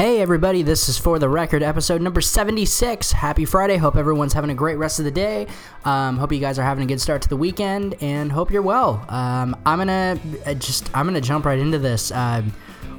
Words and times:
Hey, 0.00 0.22
everybody, 0.22 0.62
this 0.62 0.88
is 0.88 0.96
For 0.96 1.18
the 1.18 1.28
Record, 1.28 1.62
episode 1.62 2.00
number 2.00 2.22
76. 2.22 3.12
Happy 3.12 3.44
Friday. 3.44 3.76
Hope 3.76 3.96
everyone's 3.96 4.32
having 4.32 4.48
a 4.48 4.54
great 4.54 4.78
rest 4.78 4.98
of 4.98 5.04
the 5.04 5.10
day. 5.10 5.46
Um, 5.84 6.16
hope 6.16 6.32
you 6.32 6.40
guys 6.40 6.58
are 6.58 6.62
having 6.62 6.84
a 6.84 6.86
good 6.86 7.02
start 7.02 7.20
to 7.20 7.28
the 7.28 7.36
weekend 7.36 7.96
and 8.00 8.32
hope 8.32 8.50
you're 8.50 8.62
well. 8.62 9.04
Um, 9.10 9.54
I'm 9.66 9.76
gonna 9.76 10.18
uh, 10.46 10.54
just, 10.54 10.88
I'm 10.96 11.04
gonna 11.04 11.20
jump 11.20 11.44
right 11.44 11.58
into 11.58 11.78
this. 11.78 12.12
Uh, 12.12 12.42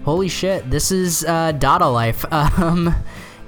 holy 0.05 0.29
shit, 0.29 0.69
this 0.69 0.91
is 0.91 1.25
uh, 1.25 1.53
Dada 1.53 1.87
Life. 1.87 2.23
Um, 2.31 2.93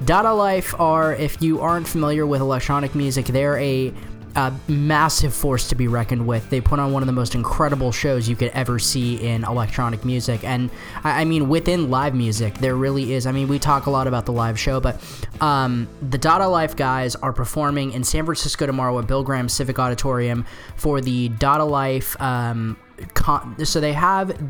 Dada 0.04 0.34
Life 0.34 0.74
are, 0.80 1.14
if 1.14 1.40
you 1.40 1.62
aren't 1.62 1.88
familiar 1.88 2.26
with 2.26 2.42
electronic 2.42 2.96
music, 2.96 3.28
they're 3.28 3.60
a 3.60 3.94
a 4.36 4.54
massive 4.68 5.34
force 5.34 5.70
to 5.70 5.76
be 5.76 5.88
reckoned 5.88 6.26
with. 6.26 6.50
They 6.50 6.62
put 6.62 6.80
on 6.80 6.92
one 6.92 7.04
of 7.04 7.08
the 7.08 7.14
most 7.14 7.36
incredible 7.36 7.92
shows 7.92 8.28
you 8.28 8.36
could 8.36 8.50
ever 8.50 8.80
see 8.80 9.16
in 9.16 9.44
electronic 9.44 10.04
music. 10.04 10.44
And 10.44 10.70
I, 11.04 11.26
mean, 11.26 11.50
within 11.50 11.90
live 11.90 12.16
music, 12.16 12.56
there 12.60 12.76
really 12.76 13.14
is. 13.14 13.28
I 13.28 13.32
mean, 13.32 13.48
we 13.48 13.60
talk 13.60 13.86
a 13.86 13.90
lot 13.90 14.08
about 14.08 14.26
the 14.26 14.34
live 14.34 14.60
show, 14.60 14.80
but 14.80 15.02
um, 15.42 15.88
the 16.02 16.18
Dada 16.18 16.48
Life 16.48 16.76
guys 16.76 17.16
are 17.18 17.34
performing 17.34 17.92
in 17.92 18.04
San 18.04 18.26
Francisco 18.26 18.66
tomorrow 18.66 18.98
at 19.00 19.08
Bill 19.08 19.24
Graham 19.24 19.50
Civic 19.50 19.80
Auditorium 19.80 20.46
for 20.76 21.02
the 21.02 21.30
Dada 21.30 21.66
Life. 21.66 22.20
Um, 22.22 22.78
con- 23.14 23.64
so 23.66 23.80
they 23.80 23.94
have 23.94 24.48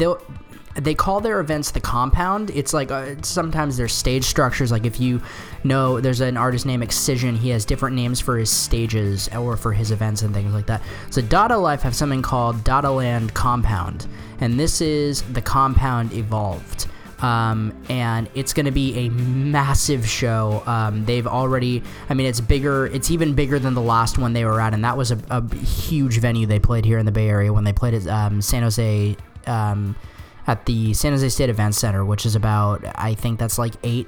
they 0.75 0.95
call 0.95 1.21
their 1.21 1.39
events 1.39 1.71
the 1.71 1.79
compound. 1.79 2.49
It's 2.51 2.73
like 2.73 2.91
uh, 2.91 3.15
sometimes 3.21 3.77
there's 3.77 3.93
stage 3.93 4.23
structures. 4.23 4.71
Like 4.71 4.85
if 4.85 4.99
you 4.99 5.21
know, 5.63 5.99
there's 5.99 6.21
an 6.21 6.37
artist 6.37 6.65
named 6.65 6.83
Excision. 6.83 7.35
He 7.35 7.49
has 7.49 7.65
different 7.65 7.95
names 7.95 8.19
for 8.19 8.37
his 8.37 8.49
stages 8.49 9.29
or 9.29 9.55
for 9.57 9.71
his 9.71 9.91
events 9.91 10.21
and 10.21 10.33
things 10.33 10.53
like 10.53 10.65
that. 10.67 10.81
So 11.09 11.21
Dada 11.21 11.57
Life 11.57 11.81
have 11.81 11.95
something 11.95 12.21
called 12.21 12.63
Dada 12.63 12.91
Land 12.91 13.33
Compound, 13.33 14.07
and 14.39 14.59
this 14.59 14.81
is 14.81 15.21
the 15.21 15.41
compound 15.41 16.13
evolved. 16.13 16.87
Um, 17.19 17.73
and 17.87 18.29
it's 18.35 18.51
going 18.51 18.65
to 18.65 18.71
be 18.71 19.05
a 19.05 19.09
massive 19.09 20.05
show. 20.05 20.61
Um, 20.65 21.05
they've 21.05 21.25
already, 21.25 21.81
I 22.09 22.15
mean, 22.15 22.27
it's 22.27 22.41
bigger. 22.41 22.87
It's 22.87 23.11
even 23.11 23.33
bigger 23.33 23.59
than 23.59 23.75
the 23.75 23.81
last 23.81 24.17
one 24.17 24.33
they 24.33 24.43
were 24.43 24.59
at, 24.59 24.73
and 24.73 24.83
that 24.83 24.97
was 24.97 25.11
a, 25.11 25.19
a 25.29 25.55
huge 25.55 26.19
venue 26.19 26.45
they 26.45 26.59
played 26.59 26.83
here 26.83 26.97
in 26.97 27.05
the 27.05 27.13
Bay 27.13 27.29
Area 27.29 27.53
when 27.53 27.63
they 27.63 27.71
played 27.71 27.93
at 27.93 28.07
um, 28.07 28.41
San 28.41 28.63
Jose 28.63 29.15
um, 29.47 29.95
at 30.47 30.65
the 30.65 30.93
San 30.93 31.11
Jose 31.13 31.27
State 31.29 31.49
Event 31.49 31.75
Center, 31.75 32.03
which 32.05 32.25
is 32.25 32.35
about 32.35 32.83
I 32.95 33.13
think 33.13 33.39
that's 33.39 33.57
like 33.57 33.73
eight 33.83 34.07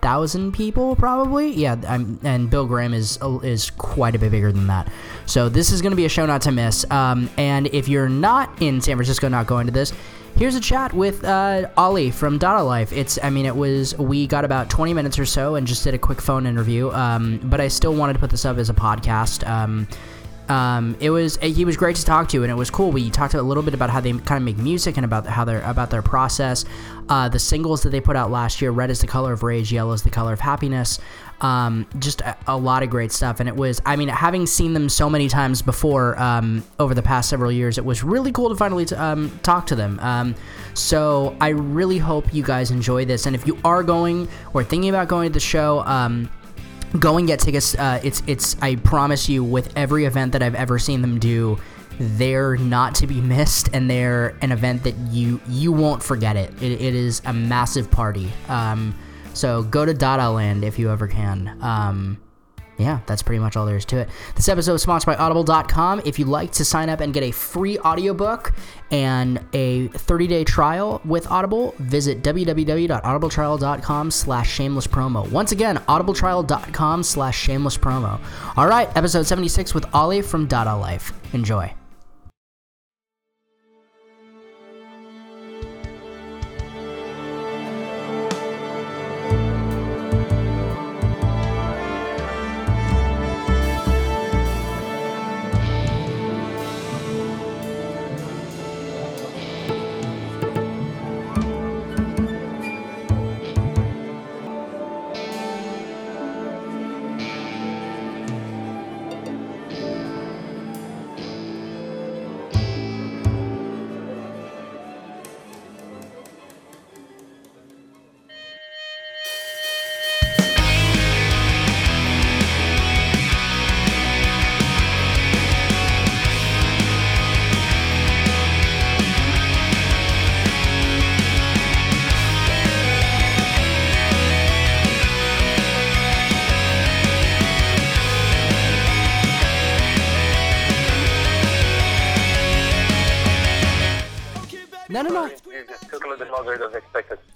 thousand 0.00 0.52
people 0.52 0.96
probably. 0.96 1.52
Yeah, 1.52 1.76
I'm, 1.88 2.18
and 2.22 2.50
Bill 2.50 2.66
Graham 2.66 2.92
is 2.92 3.18
is 3.42 3.70
quite 3.70 4.14
a 4.14 4.18
bit 4.18 4.32
bigger 4.32 4.52
than 4.52 4.66
that. 4.66 4.90
So 5.26 5.48
this 5.48 5.70
is 5.70 5.80
going 5.80 5.92
to 5.92 5.96
be 5.96 6.04
a 6.04 6.10
show 6.10 6.26
not 6.26 6.42
to 6.42 6.52
miss. 6.52 6.88
Um, 6.90 7.30
and 7.38 7.68
if 7.68 7.88
you're 7.88 8.08
not 8.08 8.60
in 8.60 8.80
San 8.80 8.96
Francisco, 8.96 9.28
not 9.28 9.46
going 9.46 9.66
to 9.66 9.72
this. 9.72 9.92
Here's 10.34 10.54
a 10.54 10.60
chat 10.60 10.94
with 10.94 11.24
uh, 11.24 11.68
Ollie 11.76 12.10
from 12.10 12.38
Dada 12.38 12.62
Life. 12.62 12.90
It's, 12.90 13.18
I 13.22 13.28
mean, 13.28 13.44
it 13.44 13.54
was, 13.54 13.96
we 13.98 14.26
got 14.26 14.46
about 14.46 14.70
20 14.70 14.94
minutes 14.94 15.18
or 15.18 15.26
so 15.26 15.56
and 15.56 15.66
just 15.66 15.84
did 15.84 15.92
a 15.92 15.98
quick 15.98 16.22
phone 16.22 16.46
interview. 16.46 16.90
Um, 16.90 17.38
but 17.44 17.60
I 17.60 17.68
still 17.68 17.94
wanted 17.94 18.14
to 18.14 18.18
put 18.18 18.30
this 18.30 18.46
up 18.46 18.56
as 18.56 18.70
a 18.70 18.74
podcast. 18.74 19.46
Um, 19.46 19.86
um, 20.48 20.96
it 21.00 21.10
was 21.10 21.36
he 21.36 21.64
was 21.64 21.76
great 21.76 21.96
to 21.96 22.04
talk 22.04 22.28
to, 22.30 22.42
and 22.42 22.50
it 22.50 22.54
was 22.54 22.70
cool. 22.70 22.90
We 22.90 23.10
talked 23.10 23.34
a 23.34 23.42
little 23.42 23.62
bit 23.62 23.74
about 23.74 23.90
how 23.90 24.00
they 24.00 24.12
kind 24.12 24.38
of 24.38 24.42
make 24.42 24.58
music 24.58 24.96
and 24.96 25.04
about 25.04 25.26
how 25.26 25.44
they're 25.44 25.62
about 25.62 25.90
their 25.90 26.02
process. 26.02 26.64
Uh, 27.08 27.28
the 27.28 27.38
singles 27.38 27.82
that 27.82 27.90
they 27.90 28.00
put 28.00 28.16
out 28.16 28.30
last 28.30 28.60
year, 28.60 28.70
"Red 28.70 28.90
is 28.90 29.00
the 29.00 29.06
color 29.06 29.32
of 29.32 29.42
rage, 29.42 29.72
yellow 29.72 29.92
is 29.92 30.02
the 30.02 30.10
color 30.10 30.32
of 30.32 30.40
happiness." 30.40 30.98
Um, 31.40 31.86
just 31.98 32.20
a, 32.20 32.36
a, 32.46 32.56
lot 32.56 32.84
of 32.84 32.90
great 32.90 33.10
stuff, 33.10 33.40
and 33.40 33.48
it 33.48 33.56
was. 33.56 33.80
I 33.86 33.96
mean, 33.96 34.08
having 34.08 34.46
seen 34.46 34.74
them 34.74 34.88
so 34.88 35.10
many 35.10 35.28
times 35.28 35.62
before 35.62 36.20
um, 36.20 36.62
over 36.78 36.94
the 36.94 37.02
past 37.02 37.28
several 37.28 37.50
years, 37.50 37.78
it 37.78 37.84
was 37.84 38.04
really 38.04 38.30
cool 38.30 38.48
to 38.48 38.54
finally 38.54 38.84
t- 38.84 38.94
um, 38.94 39.36
talk 39.42 39.66
to 39.68 39.74
them. 39.74 39.98
Um, 40.00 40.34
so 40.74 41.36
I 41.40 41.48
really 41.48 41.98
hope 41.98 42.32
you 42.32 42.42
guys 42.42 42.70
enjoy 42.70 43.04
this, 43.04 43.26
and 43.26 43.34
if 43.34 43.46
you 43.46 43.58
are 43.64 43.82
going 43.82 44.28
or 44.54 44.62
thinking 44.62 44.90
about 44.90 45.08
going 45.08 45.30
to 45.30 45.32
the 45.32 45.40
show 45.40 45.80
um, 45.80 46.30
go 46.98 47.18
and 47.18 47.26
get 47.26 47.40
tickets. 47.40 47.74
Uh, 47.74 48.00
it's 48.02 48.22
it's 48.26 48.56
I 48.62 48.76
promise 48.76 49.28
you, 49.28 49.44
with 49.44 49.76
every 49.76 50.04
event 50.04 50.32
that 50.32 50.42
I've 50.42 50.54
ever 50.54 50.78
seen 50.78 51.02
them 51.02 51.18
do, 51.18 51.58
they're 51.98 52.56
not 52.56 52.94
to 52.96 53.06
be 53.06 53.20
missed, 53.20 53.68
and 53.72 53.88
they're 53.88 54.36
an 54.42 54.52
event 54.52 54.84
that 54.84 54.96
you 55.10 55.40
you 55.48 55.72
won't 55.72 56.02
forget 56.02 56.36
it. 56.36 56.50
It, 56.62 56.80
it 56.80 56.94
is 56.94 57.22
a 57.24 57.32
massive 57.32 57.90
party. 57.90 58.30
Um, 58.48 58.94
so 59.34 59.62
go 59.62 59.84
to 59.84 59.94
Dada 59.94 60.30
Land 60.30 60.64
if 60.64 60.78
you 60.78 60.90
ever 60.90 61.08
can. 61.08 61.58
Um, 61.62 62.18
yeah, 62.78 63.00
that's 63.06 63.22
pretty 63.22 63.38
much 63.38 63.56
all 63.56 63.66
there 63.66 63.76
is 63.76 63.84
to 63.86 63.98
it. 63.98 64.08
This 64.34 64.48
episode 64.48 64.74
is 64.74 64.82
sponsored 64.82 65.06
by 65.06 65.16
Audible.com. 65.16 66.02
If 66.04 66.18
you'd 66.18 66.28
like 66.28 66.52
to 66.52 66.64
sign 66.64 66.88
up 66.88 67.00
and 67.00 67.12
get 67.12 67.22
a 67.22 67.30
free 67.30 67.78
audiobook 67.78 68.52
and 68.90 69.38
a 69.52 69.88
30-day 69.88 70.44
trial 70.44 71.00
with 71.04 71.30
Audible, 71.30 71.74
visit 71.78 72.22
www.audibletrial.com 72.22 74.10
slash 74.10 74.50
shameless 74.50 74.86
promo. 74.86 75.28
Once 75.30 75.52
again, 75.52 75.76
audibletrial.com 75.88 77.02
slash 77.02 77.38
shameless 77.38 77.76
promo. 77.76 78.20
All 78.56 78.66
right, 78.66 78.88
episode 78.96 79.26
76 79.26 79.74
with 79.74 79.86
Ollie 79.94 80.22
from 80.22 80.46
Dada 80.46 80.74
Life. 80.74 81.12
Enjoy. 81.34 81.74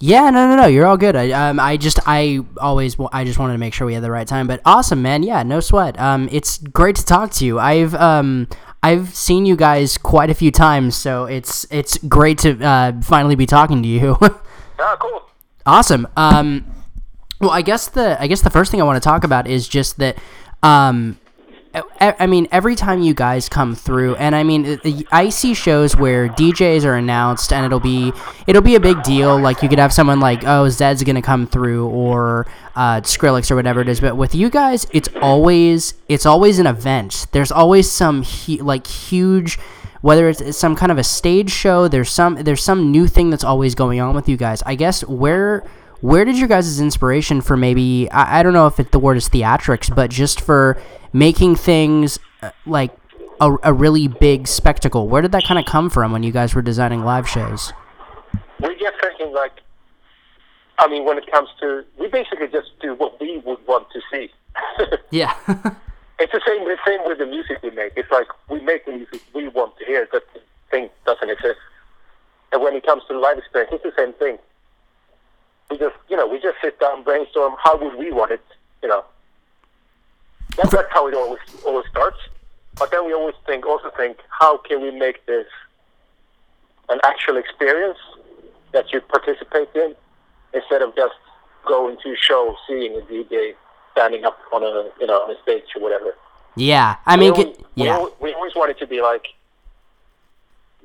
Yeah, 0.06 0.30
no, 0.30 0.46
no, 0.48 0.54
no. 0.54 0.66
You're 0.68 0.86
all 0.86 0.96
good. 0.96 1.16
I, 1.16 1.32
um, 1.32 1.58
I 1.58 1.76
just, 1.76 1.98
I 2.06 2.38
always, 2.58 2.96
I 3.10 3.24
just 3.24 3.40
wanted 3.40 3.54
to 3.54 3.58
make 3.58 3.74
sure 3.74 3.88
we 3.88 3.94
had 3.94 4.04
the 4.04 4.10
right 4.10 4.26
time. 4.26 4.46
But 4.46 4.60
awesome, 4.64 5.02
man. 5.02 5.24
Yeah, 5.24 5.42
no 5.42 5.58
sweat. 5.58 5.98
Um, 5.98 6.28
it's 6.30 6.58
great 6.58 6.94
to 6.94 7.04
talk 7.04 7.32
to 7.32 7.44
you. 7.44 7.58
I've, 7.58 7.92
um, 7.96 8.46
I've 8.84 9.12
seen 9.16 9.46
you 9.46 9.56
guys 9.56 9.98
quite 9.98 10.30
a 10.30 10.34
few 10.34 10.52
times, 10.52 10.94
so 10.94 11.24
it's, 11.24 11.66
it's 11.72 11.98
great 11.98 12.38
to 12.38 12.62
uh, 12.64 13.00
finally 13.02 13.34
be 13.34 13.46
talking 13.46 13.82
to 13.82 13.88
you. 13.88 14.16
Ah, 14.78 14.94
cool. 15.00 15.22
awesome. 15.64 16.06
Um, 16.18 16.66
well, 17.40 17.50
I 17.50 17.62
guess 17.62 17.88
the, 17.88 18.20
I 18.20 18.26
guess 18.26 18.42
the 18.42 18.50
first 18.50 18.70
thing 18.70 18.78
I 18.82 18.84
want 18.84 19.02
to 19.02 19.08
talk 19.08 19.24
about 19.24 19.46
is 19.46 19.66
just 19.66 19.96
that, 19.96 20.18
um, 20.62 21.18
I 22.00 22.26
mean, 22.26 22.48
every 22.52 22.74
time 22.74 23.02
you 23.02 23.12
guys 23.12 23.48
come 23.48 23.74
through, 23.74 24.16
and 24.16 24.34
I 24.34 24.42
mean, 24.44 24.80
I 25.12 25.28
see 25.28 25.52
shows 25.52 25.94
where 25.96 26.28
DJs 26.28 26.84
are 26.84 26.94
announced, 26.94 27.52
and 27.52 27.66
it'll 27.66 27.80
be 27.80 28.12
it'll 28.46 28.62
be 28.62 28.76
a 28.76 28.80
big 28.80 29.02
deal. 29.02 29.38
Like 29.38 29.62
you 29.62 29.68
could 29.68 29.78
have 29.78 29.92
someone 29.92 30.18
like, 30.18 30.44
oh, 30.44 30.68
Zedd's 30.68 31.02
gonna 31.04 31.20
come 31.20 31.46
through, 31.46 31.88
or 31.88 32.46
uh, 32.76 33.02
Skrillex, 33.02 33.50
or 33.50 33.56
whatever 33.56 33.80
it 33.82 33.88
is. 33.88 34.00
But 34.00 34.16
with 34.16 34.34
you 34.34 34.48
guys, 34.48 34.86
it's 34.92 35.08
always 35.20 35.94
it's 36.08 36.24
always 36.24 36.58
an 36.58 36.66
event. 36.66 37.26
There's 37.32 37.52
always 37.52 37.90
some 37.90 38.22
hu- 38.22 38.62
like 38.62 38.86
huge, 38.86 39.58
whether 40.00 40.28
it's 40.30 40.56
some 40.56 40.76
kind 40.76 40.90
of 40.90 40.96
a 40.96 41.04
stage 41.04 41.50
show. 41.50 41.88
There's 41.88 42.10
some 42.10 42.36
there's 42.36 42.62
some 42.62 42.90
new 42.90 43.06
thing 43.06 43.28
that's 43.28 43.44
always 43.44 43.74
going 43.74 44.00
on 44.00 44.14
with 44.14 44.28
you 44.28 44.38
guys. 44.38 44.62
I 44.64 44.76
guess 44.76 45.04
where 45.04 45.62
where 46.00 46.24
did 46.24 46.38
your 46.38 46.48
guys' 46.48 46.80
inspiration 46.80 47.40
for 47.40 47.56
maybe 47.56 48.10
I, 48.10 48.40
I 48.40 48.42
don't 48.42 48.52
know 48.52 48.66
if 48.66 48.78
it, 48.80 48.92
the 48.92 48.98
word 48.98 49.16
is 49.16 49.28
theatrics, 49.28 49.94
but 49.94 50.10
just 50.10 50.40
for 50.40 50.80
making 51.16 51.56
things 51.56 52.18
uh, 52.42 52.50
like 52.66 52.94
a, 53.40 53.56
a 53.62 53.72
really 53.72 54.06
big 54.08 54.46
spectacle. 54.46 55.08
Where 55.08 55.22
did 55.22 55.32
that 55.32 55.44
kind 55.44 55.58
of 55.58 55.64
come 55.64 55.88
from 55.90 56.12
when 56.12 56.22
you 56.22 56.32
guys 56.32 56.54
were 56.54 56.62
designing 56.62 57.04
live 57.04 57.28
shows? 57.28 57.72
We're 58.60 58.74
just 58.78 58.96
thinking 59.00 59.32
like, 59.32 59.52
I 60.78 60.88
mean, 60.88 61.04
when 61.04 61.16
it 61.18 61.30
comes 61.30 61.48
to, 61.60 61.84
we 61.98 62.08
basically 62.08 62.48
just 62.48 62.70
do 62.80 62.94
what 62.94 63.18
we 63.20 63.38
would 63.38 63.66
want 63.66 63.88
to 63.90 64.00
see. 64.10 64.30
Yeah. 65.10 65.34
it's 66.18 66.32
the 66.32 66.40
same, 66.46 66.64
the 66.64 66.76
same 66.86 67.00
with 67.06 67.18
the 67.18 67.26
music 67.26 67.58
we 67.62 67.70
make. 67.70 67.92
It's 67.96 68.10
like 68.10 68.26
we 68.50 68.60
make 68.60 68.84
the 68.84 68.92
music 68.92 69.22
we 69.34 69.48
want 69.48 69.76
to 69.78 69.84
hear. 69.84 70.08
That 70.12 70.22
thing 70.70 70.90
doesn't 71.06 71.30
exist. 71.30 71.58
And 72.52 72.62
when 72.62 72.74
it 72.74 72.84
comes 72.84 73.02
to 73.08 73.14
the 73.14 73.20
live 73.20 73.38
experience, 73.38 73.72
it's 73.74 73.84
the 73.84 73.92
same 73.96 74.12
thing. 74.14 74.38
we 75.70 75.78
just 75.78 75.96
you 76.08 76.16
know 76.16 76.26
we 76.26 76.38
just 76.40 76.56
sit 76.62 76.78
down 76.80 77.02
brainstorm 77.02 77.54
how 77.62 77.76
would 77.78 77.96
we 77.98 78.10
want 78.12 78.30
it 78.30 78.40
you 78.82 78.88
know 78.88 79.04
that's, 80.56 80.70
that's 80.70 80.92
how 80.92 81.06
it 81.06 81.14
always 81.14 81.40
always 81.64 81.86
starts 81.88 82.18
but 82.78 82.90
then 82.90 83.06
we 83.06 83.12
always 83.12 83.34
think 83.46 83.66
also 83.66 83.90
think 83.96 84.18
how 84.28 84.56
can 84.58 84.80
we 84.82 84.90
make 84.90 85.24
this 85.26 85.46
an 86.88 86.98
actual 87.04 87.36
experience 87.36 87.98
that 88.72 88.92
you 88.92 89.00
participate 89.00 89.68
in 89.74 89.94
instead 90.54 90.82
of 90.82 90.94
just 90.94 91.14
going 91.66 91.96
to 92.02 92.12
a 92.12 92.16
show 92.16 92.54
seeing 92.66 92.96
a 92.96 93.00
DJ 93.00 93.54
standing 93.92 94.24
up 94.24 94.38
on 94.52 94.62
a 94.62 94.90
you 95.00 95.06
know 95.06 95.22
on 95.22 95.30
a 95.30 95.42
stage 95.42 95.64
or 95.74 95.82
whatever 95.82 96.14
Yeah, 96.54 96.96
I 97.06 97.16
mean, 97.16 97.32
we 97.32 97.44
always, 97.44 97.58
we, 97.74 97.84
yeah, 97.84 97.96
always, 97.96 98.12
we 98.20 98.32
always 98.34 98.54
want 98.54 98.70
it 98.70 98.78
to 98.78 98.86
be 98.86 99.00
like 99.02 99.26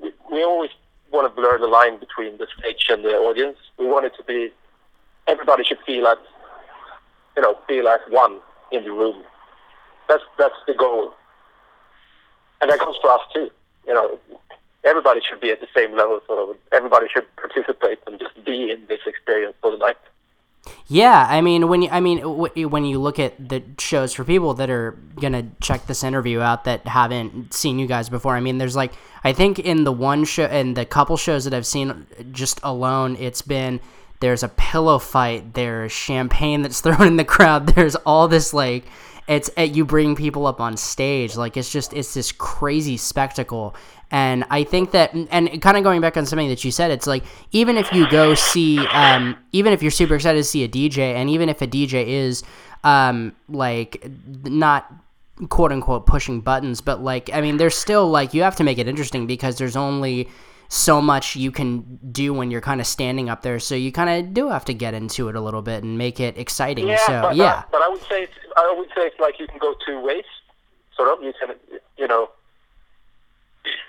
we, 0.02 0.12
we 0.32 0.44
always 0.44 0.72
want 1.12 1.28
to 1.28 1.42
blur 1.42 1.58
the 1.60 1.68
line 1.68 2.00
between 2.00 2.38
the 2.38 2.48
stage 2.58 2.88
and 2.90 3.04
the 3.04 3.16
audience. 3.18 3.58
We 3.78 3.86
want 3.86 4.06
it 4.06 4.14
to 4.18 4.24
be 4.24 4.52
everybody 5.28 5.64
should 5.64 5.80
feel 5.86 6.04
like 6.04 6.18
you 7.36 7.44
know 7.44 7.58
feel 7.68 7.86
like 7.86 8.02
one 8.10 8.40
in 8.72 8.84
the 8.84 8.92
room. 8.92 9.24
That's 10.12 10.24
that's 10.38 10.56
the 10.68 10.74
goal, 10.74 11.14
and 12.60 12.70
that 12.70 12.80
goes 12.80 12.98
for 13.02 13.12
us 13.12 13.22
too. 13.34 13.50
You 13.88 13.94
know, 13.94 14.20
everybody 14.84 15.22
should 15.22 15.40
be 15.40 15.52
at 15.52 15.62
the 15.62 15.70
same 15.74 15.96
level. 15.96 16.20
Of, 16.28 16.58
everybody 16.74 17.08
should 17.08 17.34
participate 17.38 18.00
and 18.06 18.20
just 18.20 18.44
be 18.44 18.72
in 18.72 18.86
this 18.90 19.00
experience 19.08 19.56
for 19.62 19.72
the 19.72 19.78
night. 19.78 19.96
Yeah, 20.88 21.26
I 21.30 21.40
mean 21.40 21.70
when 21.70 21.84
you, 21.84 21.90
I 21.90 22.02
mean 22.02 22.20
when 22.20 22.84
you 22.84 23.00
look 23.00 23.20
at 23.20 23.48
the 23.48 23.64
shows 23.80 24.12
for 24.12 24.26
people 24.26 24.54
that 24.56 24.70
are 24.70 24.98
gonna 25.16 25.48
check 25.62 25.88
this 25.88 26.04
interview 26.04 26.42
out 26.42 26.66
that 26.66 26.86
haven't 26.88 27.54
seen 27.54 27.80
you 27.80 27.88
guys 27.88 28.10
before, 28.10 28.36
I 28.36 28.42
mean 28.42 28.58
there's 28.58 28.76
like 28.76 28.92
I 29.24 29.32
think 29.32 29.60
in 29.60 29.86
the 29.86 29.94
one 29.94 30.26
show 30.26 30.46
in 30.46 30.74
the 30.74 30.84
couple 30.84 31.16
shows 31.16 31.46
that 31.46 31.54
I've 31.54 31.66
seen 31.66 32.06
just 32.34 32.60
alone, 32.64 33.16
it's 33.16 33.42
been 33.42 33.80
there's 34.20 34.44
a 34.44 34.50
pillow 34.50 35.00
fight, 35.00 35.54
there's 35.54 35.94
champagne 35.94 36.64
that's 36.64 36.82
thrown 36.82 37.08
in 37.08 37.16
the 37.16 37.24
crowd, 37.24 37.68
there's 37.68 37.96
all 37.96 38.28
this 38.28 38.54
like 38.54 38.84
it's 39.32 39.50
uh, 39.58 39.62
you 39.62 39.86
bring 39.86 40.16
people 40.16 40.46
up 40.46 40.60
on 40.60 40.76
stage 40.76 41.38
like 41.38 41.56
it's 41.56 41.72
just 41.72 41.94
it's 41.94 42.14
this 42.14 42.32
crazy 42.32 42.98
spectacle. 42.98 43.76
And 44.14 44.44
i 44.50 44.66
think 44.66 44.92
that 44.92 45.14
and 45.14 45.62
kind 45.62 45.78
of 45.78 45.84
going 45.84 46.02
back 46.02 46.18
on 46.18 46.26
something 46.26 46.50
that 46.50 46.66
you 46.66 46.72
said 46.72 46.92
it's 46.92 47.08
like 47.08 47.24
even 47.54 47.78
if 47.78 47.94
you 47.94 48.12
go 48.12 48.36
see 48.36 48.86
um, 48.88 49.38
even 49.54 49.72
if 49.72 49.82
you're 49.82 49.90
super 49.90 50.16
excited 50.16 50.38
to 50.38 50.44
see 50.44 50.66
a 50.66 50.68
dj 50.68 50.98
and 50.98 51.30
even 51.30 51.48
if 51.48 51.62
a 51.62 51.68
dj 51.68 52.06
is 52.06 52.44
um, 52.84 53.34
like 53.48 54.06
not 54.44 54.94
quote 55.48 55.72
unquote 55.72 56.06
pushing 56.06 56.42
buttons 56.42 56.82
but 56.82 57.02
like 57.02 57.30
i 57.34 57.40
mean 57.40 57.56
there's 57.56 57.74
still 57.74 58.10
like 58.10 58.34
you 58.34 58.44
have 58.44 58.58
to 58.58 58.66
make 58.66 58.78
it 58.78 58.86
interesting 58.90 59.28
because 59.28 59.58
there's 59.58 59.78
only 59.78 60.28
so 60.74 61.02
much 61.02 61.36
you 61.36 61.52
can 61.52 62.00
do 62.14 62.34
when 62.34 62.50
you're 62.50 62.62
kind 62.62 62.80
of 62.80 62.88
standing 62.88 63.30
up 63.30 63.42
there 63.42 63.60
so 63.60 63.76
you 63.76 63.92
kind 63.92 64.10
of 64.10 64.34
do 64.34 64.48
have 64.48 64.64
to 64.64 64.74
get 64.74 64.94
into 64.94 65.28
it 65.28 65.36
a 65.36 65.42
little 65.42 65.62
bit 65.62 65.84
and 65.84 65.98
make 65.98 66.18
it 66.18 66.38
exciting 66.38 66.88
Yeah, 66.88 67.06
so 67.06 67.22
but, 67.22 67.32
uh, 67.32 67.36
yeah 67.36 67.64
but 67.70 67.82
I 67.82 67.90
would 67.90 68.00
say 68.04 68.24
it's, 68.24 68.34
I 68.56 68.74
would 68.78 68.88
say 68.96 69.02
it's 69.08 69.20
like 69.20 69.38
you 69.38 69.48
can 69.48 69.58
go 69.58 69.76
two 69.86 70.00
ways. 70.00 70.24
Sort 70.96 71.10
of, 71.10 71.22
you 71.22 71.34
can 71.40 71.56
you 71.98 72.08
know, 72.08 72.30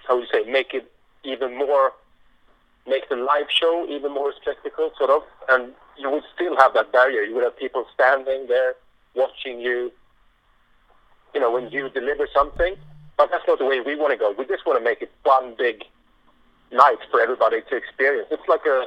how 0.08 0.16
would 0.16 0.26
you 0.26 0.44
say, 0.44 0.50
make 0.50 0.74
it 0.74 0.90
even 1.22 1.56
more, 1.56 1.92
make 2.86 3.08
the 3.08 3.16
live 3.16 3.46
show 3.48 3.86
even 3.88 4.12
more 4.12 4.32
spectacle, 4.40 4.90
sort 4.98 5.10
of, 5.10 5.22
and 5.50 5.72
you 5.96 6.10
would 6.10 6.24
still 6.34 6.56
have 6.56 6.74
that 6.74 6.90
barrier. 6.90 7.22
You 7.22 7.34
would 7.36 7.44
have 7.44 7.56
people 7.56 7.86
standing 7.94 8.48
there 8.48 8.74
watching 9.14 9.60
you. 9.60 9.92
You 11.32 11.40
know, 11.40 11.50
when 11.50 11.70
you 11.70 11.88
deliver 11.88 12.26
something, 12.34 12.74
but 13.16 13.30
that's 13.30 13.44
not 13.46 13.58
the 13.58 13.64
way 13.64 13.80
we 13.80 13.94
want 13.96 14.12
to 14.12 14.18
go. 14.18 14.34
We 14.36 14.44
just 14.46 14.66
want 14.66 14.78
to 14.78 14.84
make 14.84 15.00
it 15.00 15.10
one 15.22 15.54
big 15.56 15.84
night 16.72 16.98
for 17.10 17.20
everybody 17.20 17.60
to 17.68 17.76
experience. 17.76 18.28
It's 18.30 18.48
like 18.48 18.64
a 18.66 18.86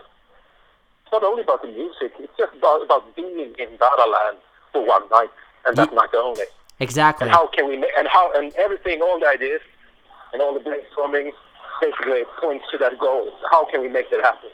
it's 1.04 1.12
not 1.12 1.24
only 1.24 1.44
about 1.44 1.62
the 1.62 1.68
music, 1.68 2.14
it's 2.20 2.34
just 2.38 2.54
about, 2.58 2.84
about 2.84 3.16
being 3.16 3.54
in 3.60 3.70
Dada 3.78 4.10
Land 4.10 4.38
for 4.74 4.86
one 4.86 5.04
night, 5.12 5.30
and 5.66 5.78
that 5.78 5.94
night 5.94 6.10
only. 6.16 6.46
exactly 6.80 7.28
And 7.28 7.32
how 7.36 7.46
can 7.48 7.68
we, 7.68 7.76
and 7.76 8.08
how, 8.08 8.32
and 8.34 8.52
everything, 8.56 9.02
all 9.04 9.20
the 9.20 9.28
ideas, 9.28 9.62
and 10.34 10.42
all 10.42 10.54
the 10.56 10.60
brainstorming, 10.62 11.30
basically 11.80 12.24
points 12.42 12.66
to 12.72 12.80
that 12.80 12.98
goal. 12.98 13.32
How 13.52 13.66
can 13.66 13.82
we 13.82 13.88
make 13.88 14.10
that 14.10 14.22
happen? 14.22 14.50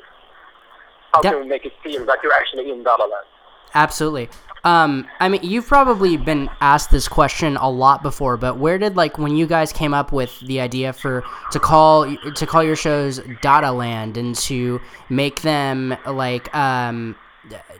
How 1.13 1.21
Yeah. 1.23 1.31
can 1.31 1.41
we 1.43 1.47
make 1.47 1.65
it 1.65 1.73
feel 1.81 2.03
like 2.03 2.19
you're 2.21 2.33
actually 2.33 2.69
in 2.69 2.83
Dada 2.83 3.03
Land? 3.03 3.25
Absolutely. 3.73 4.27
Um, 4.63 5.07
I 5.19 5.27
mean, 5.27 5.41
you've 5.43 5.65
probably 5.65 6.17
been 6.17 6.49
asked 6.59 6.91
this 6.91 7.07
question 7.07 7.57
a 7.57 7.69
lot 7.69 8.03
before, 8.03 8.37
but 8.37 8.57
where 8.57 8.77
did 8.77 8.95
like 8.95 9.17
when 9.17 9.35
you 9.35 9.47
guys 9.47 9.73
came 9.73 9.93
up 9.93 10.11
with 10.11 10.39
the 10.41 10.61
idea 10.61 10.93
for 10.93 11.23
to 11.51 11.59
call 11.59 12.15
to 12.15 12.45
call 12.45 12.63
your 12.63 12.75
shows 12.75 13.19
Dada 13.41 13.71
Land 13.71 14.17
and 14.17 14.35
to 14.35 14.79
make 15.09 15.41
them 15.41 15.97
like 16.05 16.53
um, 16.55 17.15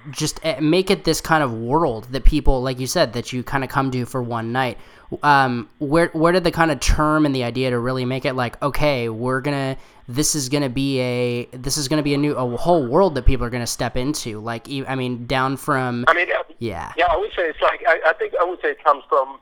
just 0.10 0.44
uh, 0.44 0.56
make 0.60 0.89
it 0.89 1.04
this 1.04 1.22
kind 1.22 1.44
of 1.44 1.54
world 1.54 2.07
that 2.12 2.24
people, 2.24 2.63
like 2.63 2.80
you 2.80 2.88
said, 2.88 3.13
that 3.13 3.31
you 3.31 3.44
kind 3.44 3.63
of 3.63 3.69
come 3.69 3.92
to 3.92 4.06
for 4.06 4.24
one 4.24 4.51
night. 4.51 4.80
Um, 5.22 5.69
where 5.77 6.07
where 6.13 6.31
did 6.31 6.44
the 6.44 6.51
kind 6.51 6.72
of 6.72 6.80
term 6.80 7.27
and 7.27 7.36
the 7.36 7.44
idea 7.44 7.69
to 7.69 7.77
really 7.77 8.06
make 8.06 8.25
it 8.25 8.34
like 8.34 8.62
okay, 8.63 9.07
we're 9.07 9.42
gonna 9.42 9.77
this 10.16 10.36
is 10.36 10.50
gonna 10.50 10.69
be 10.69 11.00
a 11.00 11.46
this 11.54 11.78
is 11.78 11.88
gonna 11.88 12.04
be 12.04 12.13
a 12.13 12.18
new 12.18 12.36
a 12.36 12.58
whole 12.58 12.86
world 12.86 13.16
that 13.16 13.25
people 13.25 13.46
are 13.46 13.50
gonna 13.50 13.68
step 13.68 13.98
into. 13.98 14.40
Like 14.40 14.68
I 14.88 14.96
mean, 14.96 15.25
down 15.25 15.58
from 15.58 16.06
I 16.08 16.13
mean, 16.13 16.28
yeah. 16.62 16.94
yeah, 16.96 17.08
I 17.10 17.18
would 17.18 17.31
say 17.36 17.50
it's 17.50 17.60
like, 17.60 17.81
I, 17.88 18.00
I 18.06 18.13
think 18.13 18.34
I 18.40 18.46
would 18.46 18.62
say 18.62 18.69
it 18.69 18.84
comes 18.84 19.04
from, 19.10 19.40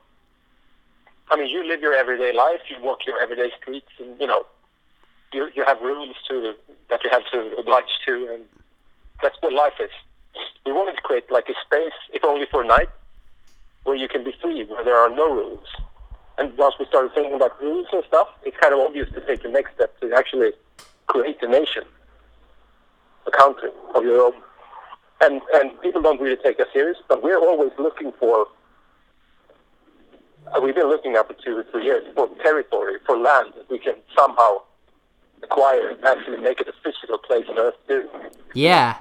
I 1.30 1.36
mean, 1.36 1.50
you 1.50 1.68
live 1.68 1.81
your 1.81 1.94
everyday 1.94 2.31
life, 2.31 2.62
you 2.69 2.81
walk 2.81 3.06
your 3.06 3.19
everyday 3.21 3.51
streets, 3.62 3.89
and, 4.00 4.18
you 4.21 4.25
know, 4.25 4.45
you, 5.33 5.50
you 5.54 5.66
have 5.66 5.81
rules 5.81 6.16
to 6.30 6.54
that 6.89 7.04
you 7.04 7.10
have 7.10 7.24
to 7.33 7.57
oblige 7.57 7.92
to, 8.07 8.30
and 8.33 8.45
that's 9.21 9.36
what 9.42 9.51
life 9.51 9.74
is. 9.81 9.92
We 10.66 10.71
wanted 10.71 10.95
to 10.95 11.01
create 11.01 11.30
like 11.30 11.50
a 11.50 11.56
space, 11.66 11.92
if 12.13 12.24
only 12.24 12.48
for 12.50 12.63
a 12.63 12.66
night, 12.66 12.89
where 13.83 13.98
you 13.98 14.07
can 14.07 14.24
be 14.24 14.33
free, 14.42 14.63
where 14.63 14.86
there 14.86 14.98
are 14.98 15.10
no 15.10 15.30
rules. 15.30 15.68
And 16.39 16.57
once 16.57 16.75
we 16.80 16.86
started 16.86 17.13
thinking 17.13 17.33
about 17.33 17.62
rules 17.62 17.88
and 17.91 18.01
stuff, 18.07 18.30
it's 18.44 18.56
kind 18.57 18.74
of 18.74 18.80
obvious 18.80 19.09
to 19.13 19.19
take 19.27 19.44
the 19.44 19.50
next 19.50 19.75
step 19.75 20.00
to 20.00 20.13
actually 20.13 20.53
create 21.07 21.38
a 21.41 21.47
nation, 21.47 21.83
a 23.27 23.31
country 23.31 23.71
of 23.94 24.03
your 24.03 24.27
own. 24.27 24.33
And 25.21 25.41
and 25.53 25.80
people 25.81 26.01
don't 26.01 26.19
really 26.21 26.38
take 26.38 26.62
us 26.62 26.68
serious, 26.71 26.97
but 27.09 27.21
we're 27.21 27.39
always 27.39 27.71
looking 27.77 28.13
for. 28.18 28.47
Uh, 30.47 30.62
we've 30.62 30.75
been 30.75 30.88
looking 30.88 31.18
up 31.18 31.27
for 31.27 31.33
two 31.33 31.57
or 31.57 31.65
three 31.71 31.83
years 31.83 32.06
for 32.15 32.30
territory, 32.42 33.00
for 33.06 33.18
land 33.18 33.51
that 33.57 33.69
we 33.69 33.77
can 33.77 33.95
somehow 34.18 34.62
acquire 35.44 35.89
and 35.89 36.06
actually 36.06 36.38
make 36.38 36.62
it 36.62 36.69
a 36.69 36.74
physical 36.83 37.18
place 37.18 37.45
on 37.50 37.59
Earth 37.59 37.75
too. 37.85 38.07
Yeah, 38.53 38.97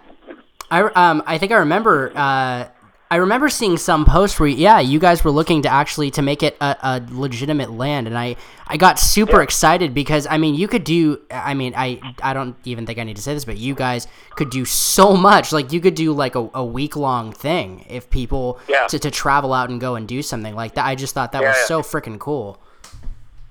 I 0.73 0.81
um 0.83 1.23
I 1.25 1.39
think 1.39 1.53
I 1.53 1.59
remember 1.59 2.11
uh 2.17 2.67
I 3.11 3.17
remember 3.17 3.49
seeing 3.49 3.79
some 3.79 4.05
posts 4.05 4.39
where 4.39 4.49
yeah 4.51 4.81
you 4.81 4.99
guys 4.99 5.25
were 5.25 5.31
looking 5.31 5.63
to 5.63 5.69
actually 5.69 6.11
to 6.13 6.23
make 6.23 6.43
it 6.43 6.57
a, 6.61 6.77
a 6.83 7.03
legitimate 7.11 7.71
land 7.71 8.07
and 8.07 8.19
I 8.19 8.37
I 8.67 8.77
got 8.77 8.99
super 8.99 9.39
Yeah. 9.39 9.45
excited 9.45 9.95
because 9.95 10.27
I 10.29 10.37
mean 10.37 10.55
you 10.55 10.69
could 10.69 10.85
do 10.85 11.21
I 11.31 11.55
mean 11.55 11.73
I 11.77 12.01
I 12.23 12.35
don't 12.35 12.55
even 12.65 12.85
think 12.85 12.99
I 12.99 13.05
need 13.05 13.17
to 13.17 13.23
say 13.23 13.33
this 13.33 13.47
but 13.47 13.57
you 13.57 13.75
guys 13.75 14.07
could 14.37 14.51
do 14.51 14.65
so 14.67 15.17
much 15.17 15.53
like 15.53 15.73
you 15.73 15.81
could 15.81 15.95
do 15.95 16.13
like 16.13 16.35
a, 16.35 16.51
a 16.53 16.65
week 16.65 16.97
long 16.97 17.33
thing 17.33 17.87
if 17.89 18.11
people 18.11 18.59
Yeah. 18.69 18.87
to, 18.89 18.99
to 18.99 19.11
travel 19.11 19.55
out 19.55 19.71
and 19.71 19.81
go 19.81 19.95
and 19.95 20.07
do 20.07 20.21
something 20.23 20.55
like 20.55 20.75
that 20.75 20.85
I 20.85 20.95
just 20.95 21.15
thought 21.15 21.33
that 21.33 21.43
Yeah, 21.43 21.49
was 21.49 21.67
so 21.67 21.83
freaking 21.83 22.19
cool 22.19 22.61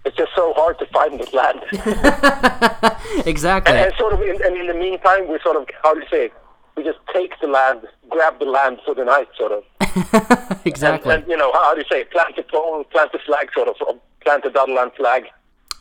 It's 0.06 0.16
just 0.16 0.34
so 0.36 0.54
hard 0.56 0.78
to 0.80 0.86
find 0.88 1.20
this 1.20 1.34
land. 1.34 1.60
exactly 3.26 3.76
and, 3.76 3.86
and 3.88 3.96
sort 3.98 4.14
of, 4.14 4.22
in, 4.22 4.42
and 4.46 4.56
in 4.56 4.68
the 4.68 4.74
meantime, 4.74 5.28
we 5.28 5.38
sort 5.44 5.58
of, 5.58 5.68
how 5.84 5.94
do 5.94 6.00
you 6.00 6.08
say, 6.10 6.26
it? 6.28 6.34
We 6.78 6.84
just 6.84 7.00
take 7.14 7.34
the 7.42 7.48
land, 7.48 7.82
grab 8.10 8.40
the 8.40 8.46
land 8.46 8.80
for 8.86 8.94
the 8.96 9.04
night, 9.04 9.28
sort 9.38 9.52
of. 9.52 9.64
exactly 10.66 11.16
And, 11.16 11.28
you 11.28 11.36
know, 11.36 11.52
how, 11.54 11.74
do 11.74 11.82
you 11.82 11.86
say, 11.92 12.04
plant 12.06 12.36
the 12.36 12.44
pole, 12.44 12.84
plant 12.86 13.12
the 13.12 13.20
flag, 13.26 13.50
sort 13.54 13.68
of, 13.68 13.76
plant 14.22 14.44
the 14.44 14.52
Dada 14.52 14.72
Land 14.72 14.92
flag 14.96 15.26